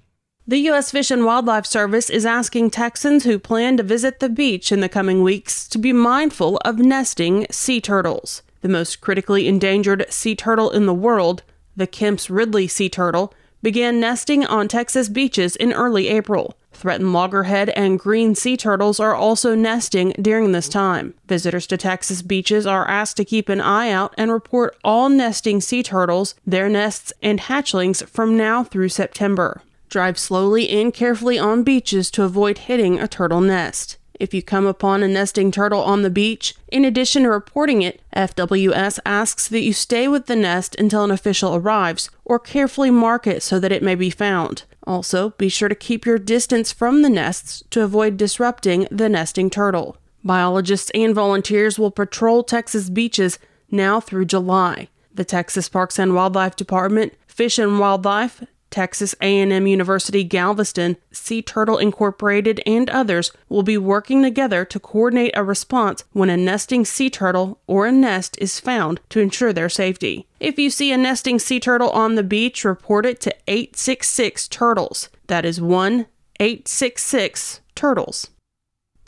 The 0.46 0.58
U.S. 0.58 0.92
Fish 0.92 1.10
and 1.10 1.24
Wildlife 1.24 1.66
Service 1.66 2.08
is 2.08 2.24
asking 2.24 2.70
Texans 2.70 3.24
who 3.24 3.40
plan 3.40 3.76
to 3.78 3.82
visit 3.82 4.20
the 4.20 4.28
beach 4.28 4.70
in 4.70 4.78
the 4.78 4.88
coming 4.88 5.24
weeks 5.24 5.66
to 5.70 5.78
be 5.78 5.92
mindful 5.92 6.58
of 6.58 6.78
nesting 6.78 7.48
sea 7.50 7.80
turtles. 7.80 8.42
The 8.60 8.68
most 8.68 9.00
critically 9.00 9.48
endangered 9.48 10.06
sea 10.08 10.36
turtle 10.36 10.70
in 10.70 10.86
the 10.86 10.94
world, 10.94 11.42
the 11.74 11.88
Kemp's 11.88 12.30
Ridley 12.30 12.68
sea 12.68 12.88
turtle, 12.88 13.34
began 13.60 13.98
nesting 13.98 14.46
on 14.46 14.68
Texas 14.68 15.08
beaches 15.08 15.56
in 15.56 15.72
early 15.72 16.06
April. 16.06 16.56
Threatened 16.72 17.12
loggerhead 17.12 17.68
and 17.70 17.98
green 17.98 18.34
sea 18.34 18.56
turtles 18.56 18.98
are 18.98 19.14
also 19.14 19.54
nesting 19.54 20.10
during 20.20 20.52
this 20.52 20.68
time. 20.68 21.14
Visitors 21.28 21.66
to 21.68 21.76
Texas 21.76 22.22
beaches 22.22 22.66
are 22.66 22.88
asked 22.88 23.16
to 23.18 23.24
keep 23.24 23.48
an 23.48 23.60
eye 23.60 23.90
out 23.90 24.14
and 24.18 24.32
report 24.32 24.76
all 24.82 25.08
nesting 25.08 25.60
sea 25.60 25.82
turtles, 25.82 26.34
their 26.46 26.68
nests, 26.68 27.12
and 27.22 27.40
hatchlings 27.40 28.06
from 28.08 28.36
now 28.36 28.64
through 28.64 28.88
September. 28.88 29.62
Drive 29.88 30.18
slowly 30.18 30.68
and 30.70 30.92
carefully 30.92 31.38
on 31.38 31.62
beaches 31.62 32.10
to 32.12 32.24
avoid 32.24 32.58
hitting 32.58 32.98
a 32.98 33.06
turtle 33.06 33.40
nest. 33.40 33.98
If 34.22 34.32
you 34.32 34.40
come 34.40 34.66
upon 34.66 35.02
a 35.02 35.08
nesting 35.08 35.50
turtle 35.50 35.82
on 35.82 36.02
the 36.02 36.08
beach, 36.08 36.54
in 36.68 36.84
addition 36.84 37.24
to 37.24 37.30
reporting 37.30 37.82
it, 37.82 38.00
FWS 38.14 39.00
asks 39.04 39.48
that 39.48 39.62
you 39.62 39.72
stay 39.72 40.06
with 40.06 40.26
the 40.26 40.36
nest 40.36 40.76
until 40.78 41.02
an 41.02 41.10
official 41.10 41.56
arrives 41.56 42.08
or 42.24 42.38
carefully 42.38 42.92
mark 42.92 43.26
it 43.26 43.42
so 43.42 43.58
that 43.58 43.72
it 43.72 43.82
may 43.82 43.96
be 43.96 44.10
found. 44.10 44.62
Also, 44.86 45.30
be 45.30 45.48
sure 45.48 45.68
to 45.68 45.74
keep 45.74 46.06
your 46.06 46.20
distance 46.20 46.70
from 46.70 47.02
the 47.02 47.10
nests 47.10 47.64
to 47.70 47.82
avoid 47.82 48.16
disrupting 48.16 48.86
the 48.92 49.08
nesting 49.08 49.50
turtle. 49.50 49.96
Biologists 50.22 50.92
and 50.94 51.16
volunteers 51.16 51.76
will 51.76 51.90
patrol 51.90 52.44
Texas 52.44 52.90
beaches 52.90 53.40
now 53.72 53.98
through 53.98 54.26
July. 54.26 54.86
The 55.12 55.24
Texas 55.24 55.68
Parks 55.68 55.98
and 55.98 56.14
Wildlife 56.14 56.54
Department, 56.54 57.14
Fish 57.26 57.58
and 57.58 57.80
Wildlife, 57.80 58.44
Texas 58.72 59.14
A&M 59.20 59.66
University 59.66 60.24
Galveston, 60.24 60.96
Sea 61.12 61.42
Turtle 61.42 61.78
Incorporated, 61.78 62.60
and 62.66 62.90
others 62.90 63.30
will 63.48 63.62
be 63.62 63.78
working 63.78 64.22
together 64.22 64.64
to 64.64 64.80
coordinate 64.80 65.32
a 65.36 65.44
response 65.44 66.02
when 66.12 66.30
a 66.30 66.36
nesting 66.36 66.84
sea 66.84 67.10
turtle 67.10 67.60
or 67.68 67.86
a 67.86 67.92
nest 67.92 68.36
is 68.40 68.58
found 68.58 68.98
to 69.10 69.20
ensure 69.20 69.52
their 69.52 69.68
safety. 69.68 70.26
If 70.40 70.58
you 70.58 70.70
see 70.70 70.90
a 70.90 70.98
nesting 70.98 71.38
sea 71.38 71.60
turtle 71.60 71.90
on 71.90 72.16
the 72.16 72.24
beach, 72.24 72.64
report 72.64 73.06
it 73.06 73.20
to 73.20 73.34
866 73.46 74.48
Turtles. 74.48 75.08
That 75.28 75.44
is 75.44 75.60
1 75.60 76.06
866 76.40 77.60
Turtles. 77.76 78.31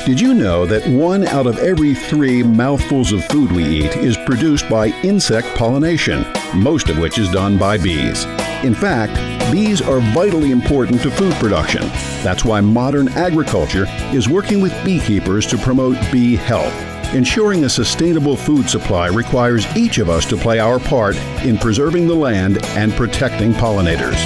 Did 0.05 0.21
you 0.21 0.35
know 0.35 0.67
that 0.67 0.87
one 0.87 1.25
out 1.25 1.47
of 1.47 1.57
every 1.57 1.95
three 1.95 2.43
mouthfuls 2.43 3.11
of 3.11 3.25
food 3.25 3.51
we 3.51 3.65
eat 3.65 3.97
is 3.97 4.15
produced 4.17 4.69
by 4.69 4.89
insect 5.01 5.47
pollination, 5.57 6.23
most 6.53 6.89
of 6.89 6.99
which 6.99 7.17
is 7.17 7.27
done 7.31 7.57
by 7.57 7.79
bees? 7.79 8.25
In 8.63 8.75
fact, 8.75 9.15
bees 9.51 9.81
are 9.81 9.99
vitally 10.13 10.51
important 10.51 11.01
to 11.01 11.09
food 11.09 11.33
production. 11.33 11.81
That's 12.21 12.45
why 12.45 12.61
modern 12.61 13.07
agriculture 13.13 13.87
is 14.13 14.29
working 14.29 14.61
with 14.61 14.85
beekeepers 14.85 15.47
to 15.47 15.57
promote 15.57 15.97
bee 16.11 16.35
health. 16.35 16.75
Ensuring 17.15 17.63
a 17.63 17.69
sustainable 17.69 18.37
food 18.37 18.69
supply 18.69 19.07
requires 19.07 19.65
each 19.75 19.97
of 19.97 20.07
us 20.07 20.27
to 20.27 20.37
play 20.37 20.59
our 20.59 20.77
part 20.77 21.15
in 21.43 21.57
preserving 21.57 22.05
the 22.05 22.13
land 22.13 22.63
and 22.77 22.93
protecting 22.93 23.53
pollinators. 23.53 24.21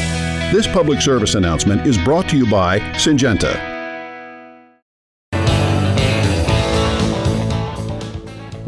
This 0.51 0.67
public 0.67 0.99
service 0.99 1.35
announcement 1.35 1.87
is 1.87 1.97
brought 1.97 2.27
to 2.29 2.37
you 2.37 2.51
by 2.51 2.79
Syngenta 2.95 3.68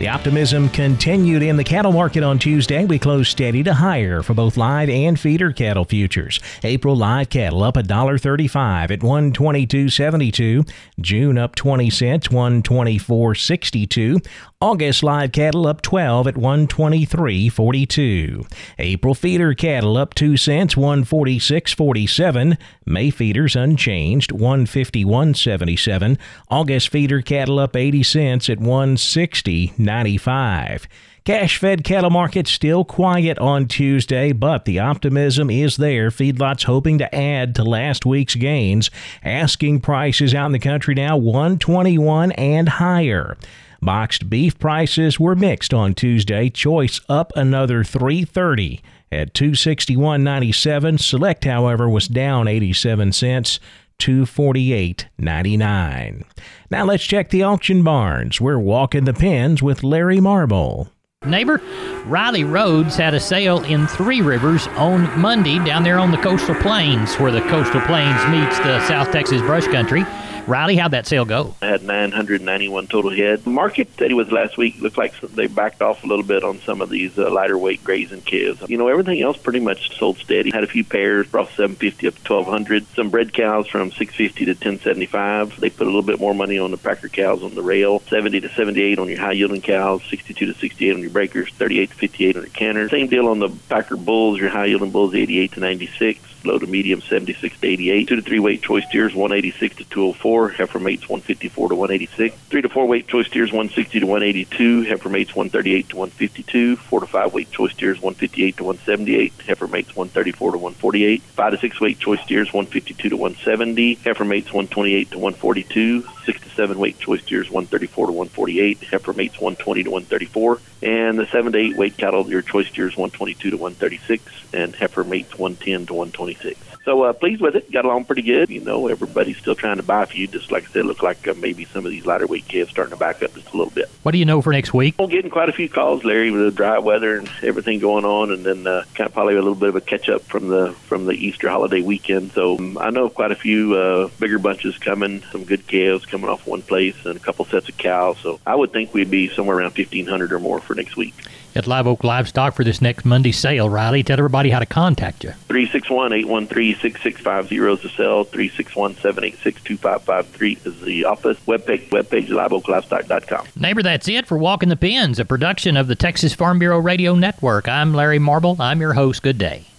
The 0.00 0.08
optimism 0.08 0.68
continued 0.70 1.42
in 1.42 1.58
the 1.58 1.62
cattle 1.62 1.92
market 1.92 2.22
on 2.22 2.38
Tuesday. 2.38 2.86
We 2.86 2.98
closed 2.98 3.30
steady 3.30 3.62
to 3.64 3.74
higher 3.74 4.22
for 4.22 4.32
both 4.32 4.56
live 4.56 4.88
and 4.88 5.20
feeder 5.20 5.52
cattle 5.52 5.84
futures. 5.84 6.40
April 6.64 6.96
live 6.96 7.28
cattle 7.28 7.62
up 7.62 7.74
$1.35 7.74 8.90
at 8.90 9.00
122.72. 9.00 10.72
June 11.02 11.36
up 11.36 11.54
20 11.54 11.90
cents, 11.90 12.28
124.62. 12.28 14.26
August 14.62 15.02
live 15.02 15.32
cattle 15.32 15.66
up 15.66 15.80
12 15.80 16.28
at 16.28 16.34
123.42. 16.34 18.46
April 18.78 19.14
feeder 19.14 19.54
cattle 19.54 19.96
up 19.98 20.14
2 20.14 20.38
cents, 20.38 20.74
146.47. 20.74 22.58
May 22.84 23.08
feeders 23.10 23.56
unchanged, 23.56 24.32
151.77. 24.32 26.18
August 26.50 26.88
feeder 26.88 27.22
cattle 27.22 27.58
up 27.58 27.74
80 27.76 28.02
cents 28.02 28.50
at 28.50 28.60
160. 28.60 29.72
95. 29.90 30.86
Cash 31.24 31.58
fed 31.58 31.82
cattle 31.82 32.10
market 32.10 32.46
still 32.46 32.84
quiet 32.84 33.40
on 33.40 33.66
Tuesday, 33.66 34.30
but 34.30 34.64
the 34.64 34.78
optimism 34.78 35.50
is 35.50 35.78
there. 35.78 36.10
Feedlots 36.10 36.62
hoping 36.62 36.98
to 36.98 37.12
add 37.12 37.56
to 37.56 37.64
last 37.64 38.06
week's 38.06 38.36
gains. 38.36 38.88
Asking 39.24 39.80
prices 39.80 40.32
out 40.32 40.46
in 40.46 40.52
the 40.52 40.60
country 40.60 40.94
now 40.94 41.16
121 41.16 42.30
and 42.32 42.68
higher. 42.68 43.36
Boxed 43.82 44.30
beef 44.30 44.60
prices 44.60 45.18
were 45.18 45.34
mixed 45.34 45.74
on 45.74 45.94
Tuesday. 45.94 46.50
Choice 46.50 47.00
up 47.08 47.32
another 47.34 47.82
330 47.82 48.80
at 49.10 49.34
261.97. 49.34 51.00
Select, 51.00 51.44
however, 51.44 51.88
was 51.88 52.06
down 52.06 52.46
87 52.46 53.10
cents 53.10 53.58
248.99. 54.00 56.24
Now 56.70 56.84
let's 56.84 57.04
check 57.04 57.30
the 57.30 57.42
auction 57.42 57.82
barns. 57.82 58.40
We're 58.40 58.58
walking 58.58 59.04
the 59.04 59.14
pens 59.14 59.62
with 59.62 59.84
Larry 59.84 60.20
Marble. 60.20 60.88
Neighbor, 61.26 61.60
Riley 62.06 62.44
Rhodes 62.44 62.96
had 62.96 63.12
a 63.12 63.20
sale 63.20 63.62
in 63.64 63.86
Three 63.86 64.22
Rivers 64.22 64.66
on 64.68 65.20
Monday 65.20 65.62
down 65.62 65.82
there 65.82 65.98
on 65.98 66.10
the 66.10 66.16
coastal 66.16 66.54
plains 66.54 67.16
where 67.16 67.30
the 67.30 67.42
coastal 67.42 67.82
plains 67.82 68.26
meets 68.28 68.56
the 68.60 68.82
South 68.86 69.12
Texas 69.12 69.42
brush 69.42 69.66
country. 69.66 70.02
Riley, 70.50 70.74
how'd 70.74 70.90
that 70.90 71.06
sale 71.06 71.24
go? 71.24 71.54
I 71.62 71.66
had 71.66 71.84
991 71.84 72.88
total 72.88 73.12
head. 73.12 73.46
Market 73.46 73.92
steady 73.92 74.14
was 74.14 74.32
last 74.32 74.56
week. 74.58 74.80
Looked 74.80 74.98
like 74.98 75.18
they 75.20 75.46
backed 75.46 75.80
off 75.80 76.02
a 76.02 76.08
little 76.08 76.24
bit 76.24 76.42
on 76.42 76.58
some 76.62 76.80
of 76.80 76.90
these 76.90 77.16
uh, 77.16 77.30
lighter 77.30 77.56
weight 77.56 77.84
grazing 77.84 78.22
calves. 78.22 78.60
You 78.68 78.76
know, 78.76 78.88
everything 78.88 79.22
else 79.22 79.36
pretty 79.36 79.60
much 79.60 79.96
sold 79.96 80.18
steady. 80.18 80.50
Had 80.50 80.64
a 80.64 80.66
few 80.66 80.82
pairs, 80.82 81.28
brought 81.28 81.50
750 81.50 82.08
up 82.08 82.14
to 82.14 82.32
1200. 82.34 82.84
Some 82.96 83.10
bred 83.10 83.32
cows 83.32 83.68
from 83.68 83.92
650 83.92 84.46
to 84.46 84.50
1075. 84.50 85.60
They 85.60 85.70
put 85.70 85.82
a 85.82 85.90
little 85.90 86.02
bit 86.02 86.18
more 86.18 86.34
money 86.34 86.58
on 86.58 86.72
the 86.72 86.78
packer 86.78 87.08
cows 87.08 87.44
on 87.44 87.54
the 87.54 87.62
rail. 87.62 88.00
70 88.08 88.40
to 88.40 88.48
78 88.48 88.98
on 88.98 89.08
your 89.08 89.20
high 89.20 89.32
yielding 89.32 89.62
cows. 89.62 90.02
62 90.10 90.46
to 90.46 90.54
68 90.58 90.94
on 90.94 91.00
your 91.00 91.10
breakers. 91.10 91.48
38 91.50 91.90
to 91.90 91.94
58 91.94 92.36
on 92.36 92.42
your 92.42 92.50
canners. 92.50 92.90
Same 92.90 93.06
deal 93.06 93.28
on 93.28 93.38
the 93.38 93.50
packer 93.68 93.96
bulls. 93.96 94.40
Your 94.40 94.50
high 94.50 94.66
yielding 94.66 94.90
bulls 94.90 95.14
88 95.14 95.52
to 95.52 95.60
96 95.60 96.29
low 96.44 96.58
to 96.58 96.66
medium 96.66 97.00
76 97.00 97.58
to 97.60 97.66
88. 97.66 98.08
Two 98.08 98.16
to 98.16 98.22
three 98.22 98.38
weight 98.38 98.62
choice 98.62 98.84
steers 98.88 99.14
186 99.14 99.76
to 99.76 99.84
204. 99.84 100.48
Heifer 100.50 100.78
mates 100.78 101.08
154 101.08 101.68
to 101.68 101.74
186. 101.74 102.36
Three 102.48 102.62
to 102.62 102.68
four 102.68 102.86
weight 102.86 103.08
choice 103.08 103.26
steers 103.26 103.52
160 103.52 104.00
to 104.00 104.06
182. 104.06 104.82
Heifer 104.82 105.08
mates 105.08 105.34
138 105.34 105.88
to 105.88 105.96
152. 105.96 106.76
Four 106.76 107.00
to 107.00 107.06
five 107.06 107.32
weight 107.32 107.50
choice 107.50 107.72
steers 107.72 108.00
158 108.00 108.56
to 108.56 108.64
178. 108.64 109.32
Heifer 109.46 109.66
mates 109.66 109.96
134 109.96 110.52
to 110.52 110.58
148. 110.58 111.22
Five 111.22 111.52
to 111.52 111.58
six 111.58 111.80
weight 111.80 111.98
choice 111.98 112.20
steers 112.20 112.52
152 112.52 113.08
to 113.10 113.16
170. 113.16 113.94
Heifer 113.94 114.24
mates 114.24 114.52
128 114.52 115.10
to 115.10 115.18
142. 115.18 116.02
Six 116.30 116.44
to 116.44 116.50
seven 116.50 116.78
weight 116.78 116.96
choice 117.00 117.22
steers 117.22 117.50
134 117.50 118.06
to 118.06 118.12
148. 118.12 118.84
Heifer 118.84 119.12
mates 119.12 119.40
120 119.40 119.82
to 119.82 119.90
134. 119.90 120.60
And 120.80 121.18
the 121.18 121.26
seven 121.26 121.50
to 121.50 121.58
eight 121.58 121.76
weight 121.76 121.96
cattle, 121.96 122.30
your 122.30 122.40
choice 122.40 122.68
steers 122.68 122.96
122 122.96 123.50
to 123.50 123.56
136. 123.56 124.22
And 124.52 124.72
heifer 124.72 125.02
mates 125.02 125.36
110 125.36 125.86
to 125.86 125.94
126. 125.94 126.69
So 126.84 127.02
uh, 127.02 127.12
pleased 127.12 127.42
with 127.42 127.56
it. 127.56 127.70
Got 127.70 127.84
along 127.84 128.06
pretty 128.06 128.22
good. 128.22 128.48
You 128.48 128.60
know, 128.60 128.88
everybody's 128.88 129.36
still 129.36 129.54
trying 129.54 129.76
to 129.76 129.82
buy 129.82 130.02
a 130.02 130.06
few. 130.06 130.26
Just 130.26 130.50
like 130.50 130.64
I 130.68 130.72
said, 130.72 130.86
look 130.86 131.02
like 131.02 131.28
uh, 131.28 131.34
maybe 131.34 131.64
some 131.66 131.84
of 131.84 131.90
these 131.90 132.06
lighter 132.06 132.26
weight 132.26 132.48
calves 132.48 132.70
starting 132.70 132.92
to 132.92 132.98
back 132.98 133.22
up 133.22 133.34
just 133.34 133.48
a 133.52 133.56
little 133.56 133.72
bit. 133.72 133.90
What 134.02 134.12
do 134.12 134.18
you 134.18 134.24
know 134.24 134.40
for 134.40 134.52
next 134.52 134.72
week? 134.72 134.94
Well, 134.98 135.08
getting 135.08 135.30
quite 135.30 135.48
a 135.48 135.52
few 135.52 135.68
calls, 135.68 136.04
Larry, 136.04 136.30
with 136.30 136.40
the 136.40 136.50
dry 136.50 136.78
weather 136.78 137.18
and 137.18 137.30
everything 137.42 137.80
going 137.80 138.04
on, 138.04 138.30
and 138.30 138.44
then 138.44 138.66
uh, 138.66 138.84
kind 138.94 139.06
of 139.06 139.12
probably 139.12 139.34
a 139.34 139.42
little 139.42 139.54
bit 139.54 139.68
of 139.68 139.76
a 139.76 139.80
catch 139.80 140.08
up 140.08 140.22
from 140.22 140.48
the 140.48 140.72
from 140.72 141.04
the 141.04 141.12
Easter 141.12 141.50
holiday 141.50 141.82
weekend. 141.82 142.32
So 142.32 142.56
um, 142.56 142.78
I 142.78 142.90
know 142.90 143.10
quite 143.10 143.32
a 143.32 143.36
few 143.36 143.74
uh, 143.74 144.08
bigger 144.18 144.38
bunches 144.38 144.78
coming. 144.78 145.22
Some 145.32 145.44
good 145.44 145.66
calves 145.66 146.06
coming 146.06 146.30
off 146.30 146.46
one 146.46 146.62
place, 146.62 146.96
and 147.04 147.16
a 147.16 147.20
couple 147.20 147.44
sets 147.44 147.68
of 147.68 147.76
cows. 147.76 148.18
So 148.18 148.40
I 148.46 148.54
would 148.54 148.72
think 148.72 148.94
we'd 148.94 149.10
be 149.10 149.28
somewhere 149.28 149.58
around 149.58 149.72
fifteen 149.72 150.06
hundred 150.06 150.32
or 150.32 150.40
more 150.40 150.60
for 150.60 150.74
next 150.74 150.96
week 150.96 151.14
at 151.54 151.66
Live 151.66 151.86
Oak 151.86 152.02
Livestock 152.04 152.54
for 152.54 152.64
this 152.64 152.80
next 152.80 153.04
Monday 153.04 153.32
sale. 153.32 153.68
Riley, 153.68 154.02
tell 154.02 154.18
everybody 154.18 154.48
how 154.50 154.58
to 154.58 154.66
contact 154.66 155.24
you. 155.24 155.32
361-813-6650 155.48 157.72
is 157.72 157.80
the 157.82 157.88
cell. 157.90 158.24
361-786-2553 158.26 160.66
is 160.66 160.80
the 160.82 161.04
office. 161.04 161.38
Webpage, 161.46 161.88
webpage 161.88 162.28
liveoaklivestock.com. 162.28 163.46
Neighbor, 163.56 163.82
that's 163.82 164.08
it 164.08 164.26
for 164.26 164.38
Walking 164.38 164.68
the 164.68 164.76
Pens, 164.76 165.18
a 165.18 165.24
production 165.24 165.76
of 165.76 165.88
the 165.88 165.94
Texas 165.94 166.34
Farm 166.34 166.58
Bureau 166.58 166.78
Radio 166.78 167.14
Network. 167.14 167.68
I'm 167.68 167.94
Larry 167.94 168.18
Marble. 168.18 168.56
I'm 168.58 168.80
your 168.80 168.94
host. 168.94 169.22
Good 169.22 169.38
day. 169.38 169.69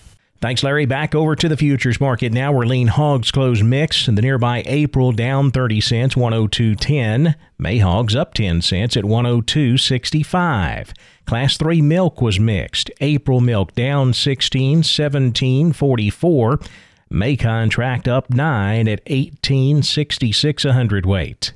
Thanks, 0.42 0.64
Larry. 0.64 0.88
Back 0.88 1.14
over 1.14 1.36
to 1.36 1.48
the 1.48 1.56
futures 1.56 2.02
market 2.02 2.34
now, 2.34 2.52
We're 2.52 2.66
lean 2.66 2.88
hogs 2.88 3.30
close 3.30 3.62
mixed, 3.62 4.08
and 4.08 4.18
the 4.18 4.24
nearby 4.24 4.64
April 4.66 5.12
down 5.12 5.52
30 5.52 5.80
cents, 5.82 6.16
102.10. 6.16 7.36
May 7.60 7.78
hogs 7.78 8.16
up 8.16 8.34
10 8.34 8.64
cents 8.64 8.98
at 8.98 9.04
102.65. 9.04 10.94
Class 11.28 11.58
3 11.58 11.84
milk 11.84 12.24
was 12.24 12.40
mixed. 12.40 12.90
April 13.02 13.40
milk 13.40 13.76
down 13.76 14.14
16, 14.14 14.82
17.44. 14.82 16.68
May 17.12 17.38
contract 17.38 18.08
up 18.08 18.32
9 18.32 18.88
at 18.88 19.06
18.66 19.06 20.66
a 20.66 20.74
hundredweight. 20.74 21.54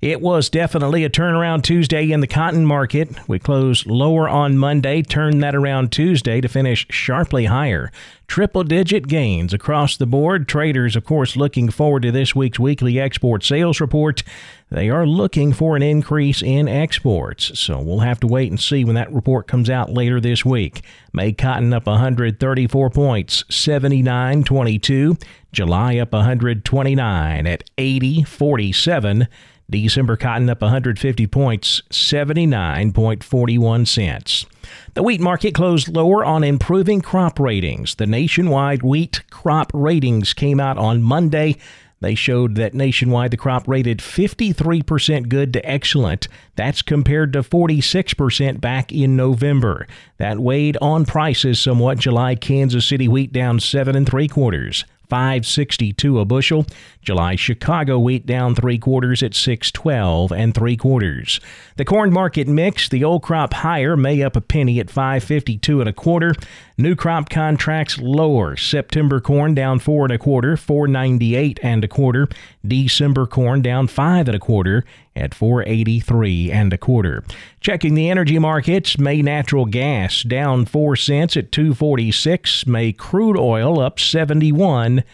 It 0.00 0.22
was 0.22 0.48
definitely 0.48 1.04
a 1.04 1.10
turnaround 1.10 1.62
Tuesday 1.62 2.10
in 2.10 2.20
the 2.20 2.26
cotton 2.26 2.64
market. 2.64 3.10
We 3.28 3.38
closed 3.38 3.86
lower 3.86 4.30
on 4.30 4.56
Monday, 4.56 5.02
turned 5.02 5.42
that 5.42 5.54
around 5.54 5.92
Tuesday 5.92 6.40
to 6.40 6.48
finish 6.48 6.86
sharply 6.88 7.44
higher. 7.44 7.92
Triple 8.26 8.64
digit 8.64 9.08
gains 9.08 9.52
across 9.52 9.98
the 9.98 10.06
board. 10.06 10.48
Traders, 10.48 10.96
of 10.96 11.04
course, 11.04 11.36
looking 11.36 11.68
forward 11.68 12.00
to 12.04 12.12
this 12.12 12.34
week's 12.34 12.58
weekly 12.58 12.98
export 12.98 13.44
sales 13.44 13.78
report. 13.78 14.22
They 14.70 14.88
are 14.88 15.06
looking 15.06 15.52
for 15.52 15.76
an 15.76 15.82
increase 15.82 16.40
in 16.40 16.66
exports, 16.66 17.58
so 17.60 17.78
we'll 17.78 17.98
have 17.98 18.20
to 18.20 18.26
wait 18.26 18.50
and 18.50 18.58
see 18.58 18.86
when 18.86 18.94
that 18.94 19.12
report 19.12 19.48
comes 19.48 19.68
out 19.68 19.92
later 19.92 20.18
this 20.18 20.46
week. 20.46 20.82
May 21.12 21.34
cotton 21.34 21.74
up 21.74 21.84
134 21.84 22.88
points, 22.88 23.44
79.22. 23.50 25.22
July 25.52 25.98
up 25.98 26.12
129 26.12 27.46
at 27.46 27.64
80.47. 27.76 29.26
December 29.70 30.16
cotton 30.16 30.50
up 30.50 30.60
150 30.60 31.26
points, 31.26 31.82
79.41 31.90 33.86
cents. 33.86 34.46
The 34.94 35.02
wheat 35.02 35.20
market 35.20 35.54
closed 35.54 35.88
lower 35.88 36.24
on 36.24 36.44
improving 36.44 37.00
crop 37.00 37.38
ratings. 37.38 37.94
The 37.94 38.06
nationwide 38.06 38.82
wheat 38.82 39.22
crop 39.30 39.70
ratings 39.72 40.34
came 40.34 40.60
out 40.60 40.78
on 40.78 41.02
Monday. 41.02 41.56
They 42.00 42.14
showed 42.14 42.54
that 42.54 42.72
nationwide 42.72 43.30
the 43.30 43.36
crop 43.36 43.68
rated 43.68 43.98
53% 43.98 45.28
good 45.28 45.52
to 45.52 45.68
excellent. 45.68 46.28
That's 46.56 46.80
compared 46.80 47.34
to 47.34 47.42
46% 47.42 48.60
back 48.60 48.90
in 48.90 49.16
November. 49.16 49.86
That 50.16 50.38
weighed 50.38 50.78
on 50.80 51.04
prices 51.04 51.60
somewhat. 51.60 51.98
July 51.98 52.36
Kansas 52.36 52.86
City 52.86 53.06
wheat 53.06 53.32
down 53.32 53.60
seven 53.60 53.96
and 53.96 54.08
three 54.08 54.28
quarters. 54.28 54.84
562 55.10 56.20
a 56.20 56.24
bushel. 56.24 56.64
July 57.02 57.34
Chicago 57.34 57.98
wheat 57.98 58.24
down 58.24 58.54
three 58.54 58.78
quarters 58.78 59.22
at 59.22 59.34
612 59.34 60.32
and 60.32 60.54
three 60.54 60.76
quarters. 60.76 61.40
The 61.76 61.84
corn 61.84 62.12
market 62.12 62.46
mix, 62.46 62.88
the 62.88 63.02
old 63.02 63.22
crop 63.22 63.52
higher, 63.52 63.96
May 63.96 64.22
up 64.22 64.36
a 64.36 64.40
penny 64.40 64.78
at 64.78 64.88
552 64.88 65.80
and 65.80 65.88
a 65.88 65.92
quarter. 65.92 66.32
New 66.78 66.94
crop 66.94 67.28
contracts 67.28 67.98
lower. 67.98 68.56
September 68.56 69.20
corn 69.20 69.54
down 69.54 69.80
four 69.80 70.04
and 70.04 70.12
a 70.12 70.18
quarter, 70.18 70.56
498 70.56 71.58
and 71.62 71.84
a 71.84 71.88
quarter. 71.88 72.28
December 72.66 73.26
corn 73.26 73.60
down 73.60 73.86
five 73.88 74.28
and 74.28 74.36
a 74.36 74.40
quarter 74.40 74.84
at 75.16 75.34
483 75.34 76.50
and 76.50 76.72
a 76.72 76.78
quarter. 76.78 77.24
Checking 77.60 77.94
the 77.94 78.08
energy 78.08 78.38
markets, 78.38 78.98
May 78.98 79.22
natural 79.22 79.66
gas 79.66 80.22
down 80.22 80.66
4 80.66 80.96
cents 80.96 81.36
at 81.36 81.52
246, 81.52 82.66
May 82.66 82.92
crude 82.92 83.38
oil 83.38 83.80
up 83.80 83.98
71 83.98 85.04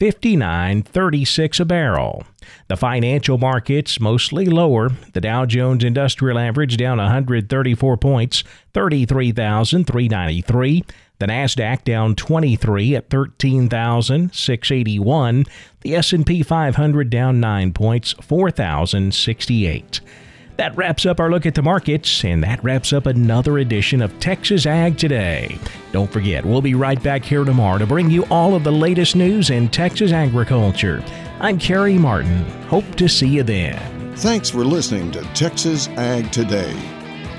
59.36 0.00 1.60
a 1.60 1.64
barrel. 1.64 2.24
The 2.68 2.76
financial 2.76 3.38
markets 3.38 4.00
mostly 4.00 4.46
lower. 4.46 4.90
The 5.12 5.20
Dow 5.20 5.46
Jones 5.46 5.84
Industrial 5.84 6.36
Average 6.36 6.76
down 6.76 6.98
134 6.98 7.96
points, 7.96 8.42
33,393. 8.72 10.84
The 11.18 11.26
Nasdaq 11.26 11.84
down 11.84 12.16
23 12.16 12.96
at 12.96 13.08
13,681. 13.08 15.44
The 15.82 15.94
S&P 15.94 16.42
500 16.42 17.10
down 17.10 17.40
9 17.40 17.72
points, 17.72 18.14
4,068. 18.20 20.00
That 20.56 20.76
wraps 20.76 21.04
up 21.04 21.18
our 21.18 21.30
look 21.30 21.46
at 21.46 21.54
the 21.54 21.62
markets, 21.62 22.24
and 22.24 22.42
that 22.44 22.62
wraps 22.62 22.92
up 22.92 23.06
another 23.06 23.58
edition 23.58 24.02
of 24.02 24.18
Texas 24.20 24.66
Ag 24.66 24.96
Today. 24.96 25.58
Don't 25.92 26.12
forget, 26.12 26.44
we'll 26.44 26.62
be 26.62 26.74
right 26.74 27.02
back 27.02 27.24
here 27.24 27.44
tomorrow 27.44 27.78
to 27.78 27.86
bring 27.86 28.10
you 28.10 28.24
all 28.26 28.54
of 28.54 28.62
the 28.62 28.72
latest 28.72 29.16
news 29.16 29.50
in 29.50 29.68
Texas 29.68 30.12
agriculture. 30.12 31.02
I'm 31.40 31.58
Carey 31.58 31.98
Martin. 31.98 32.44
Hope 32.68 32.94
to 32.96 33.08
see 33.08 33.28
you 33.28 33.42
then. 33.42 34.14
Thanks 34.16 34.48
for 34.48 34.64
listening 34.64 35.10
to 35.12 35.22
Texas 35.34 35.88
Ag 35.88 36.30
Today. 36.30 37.03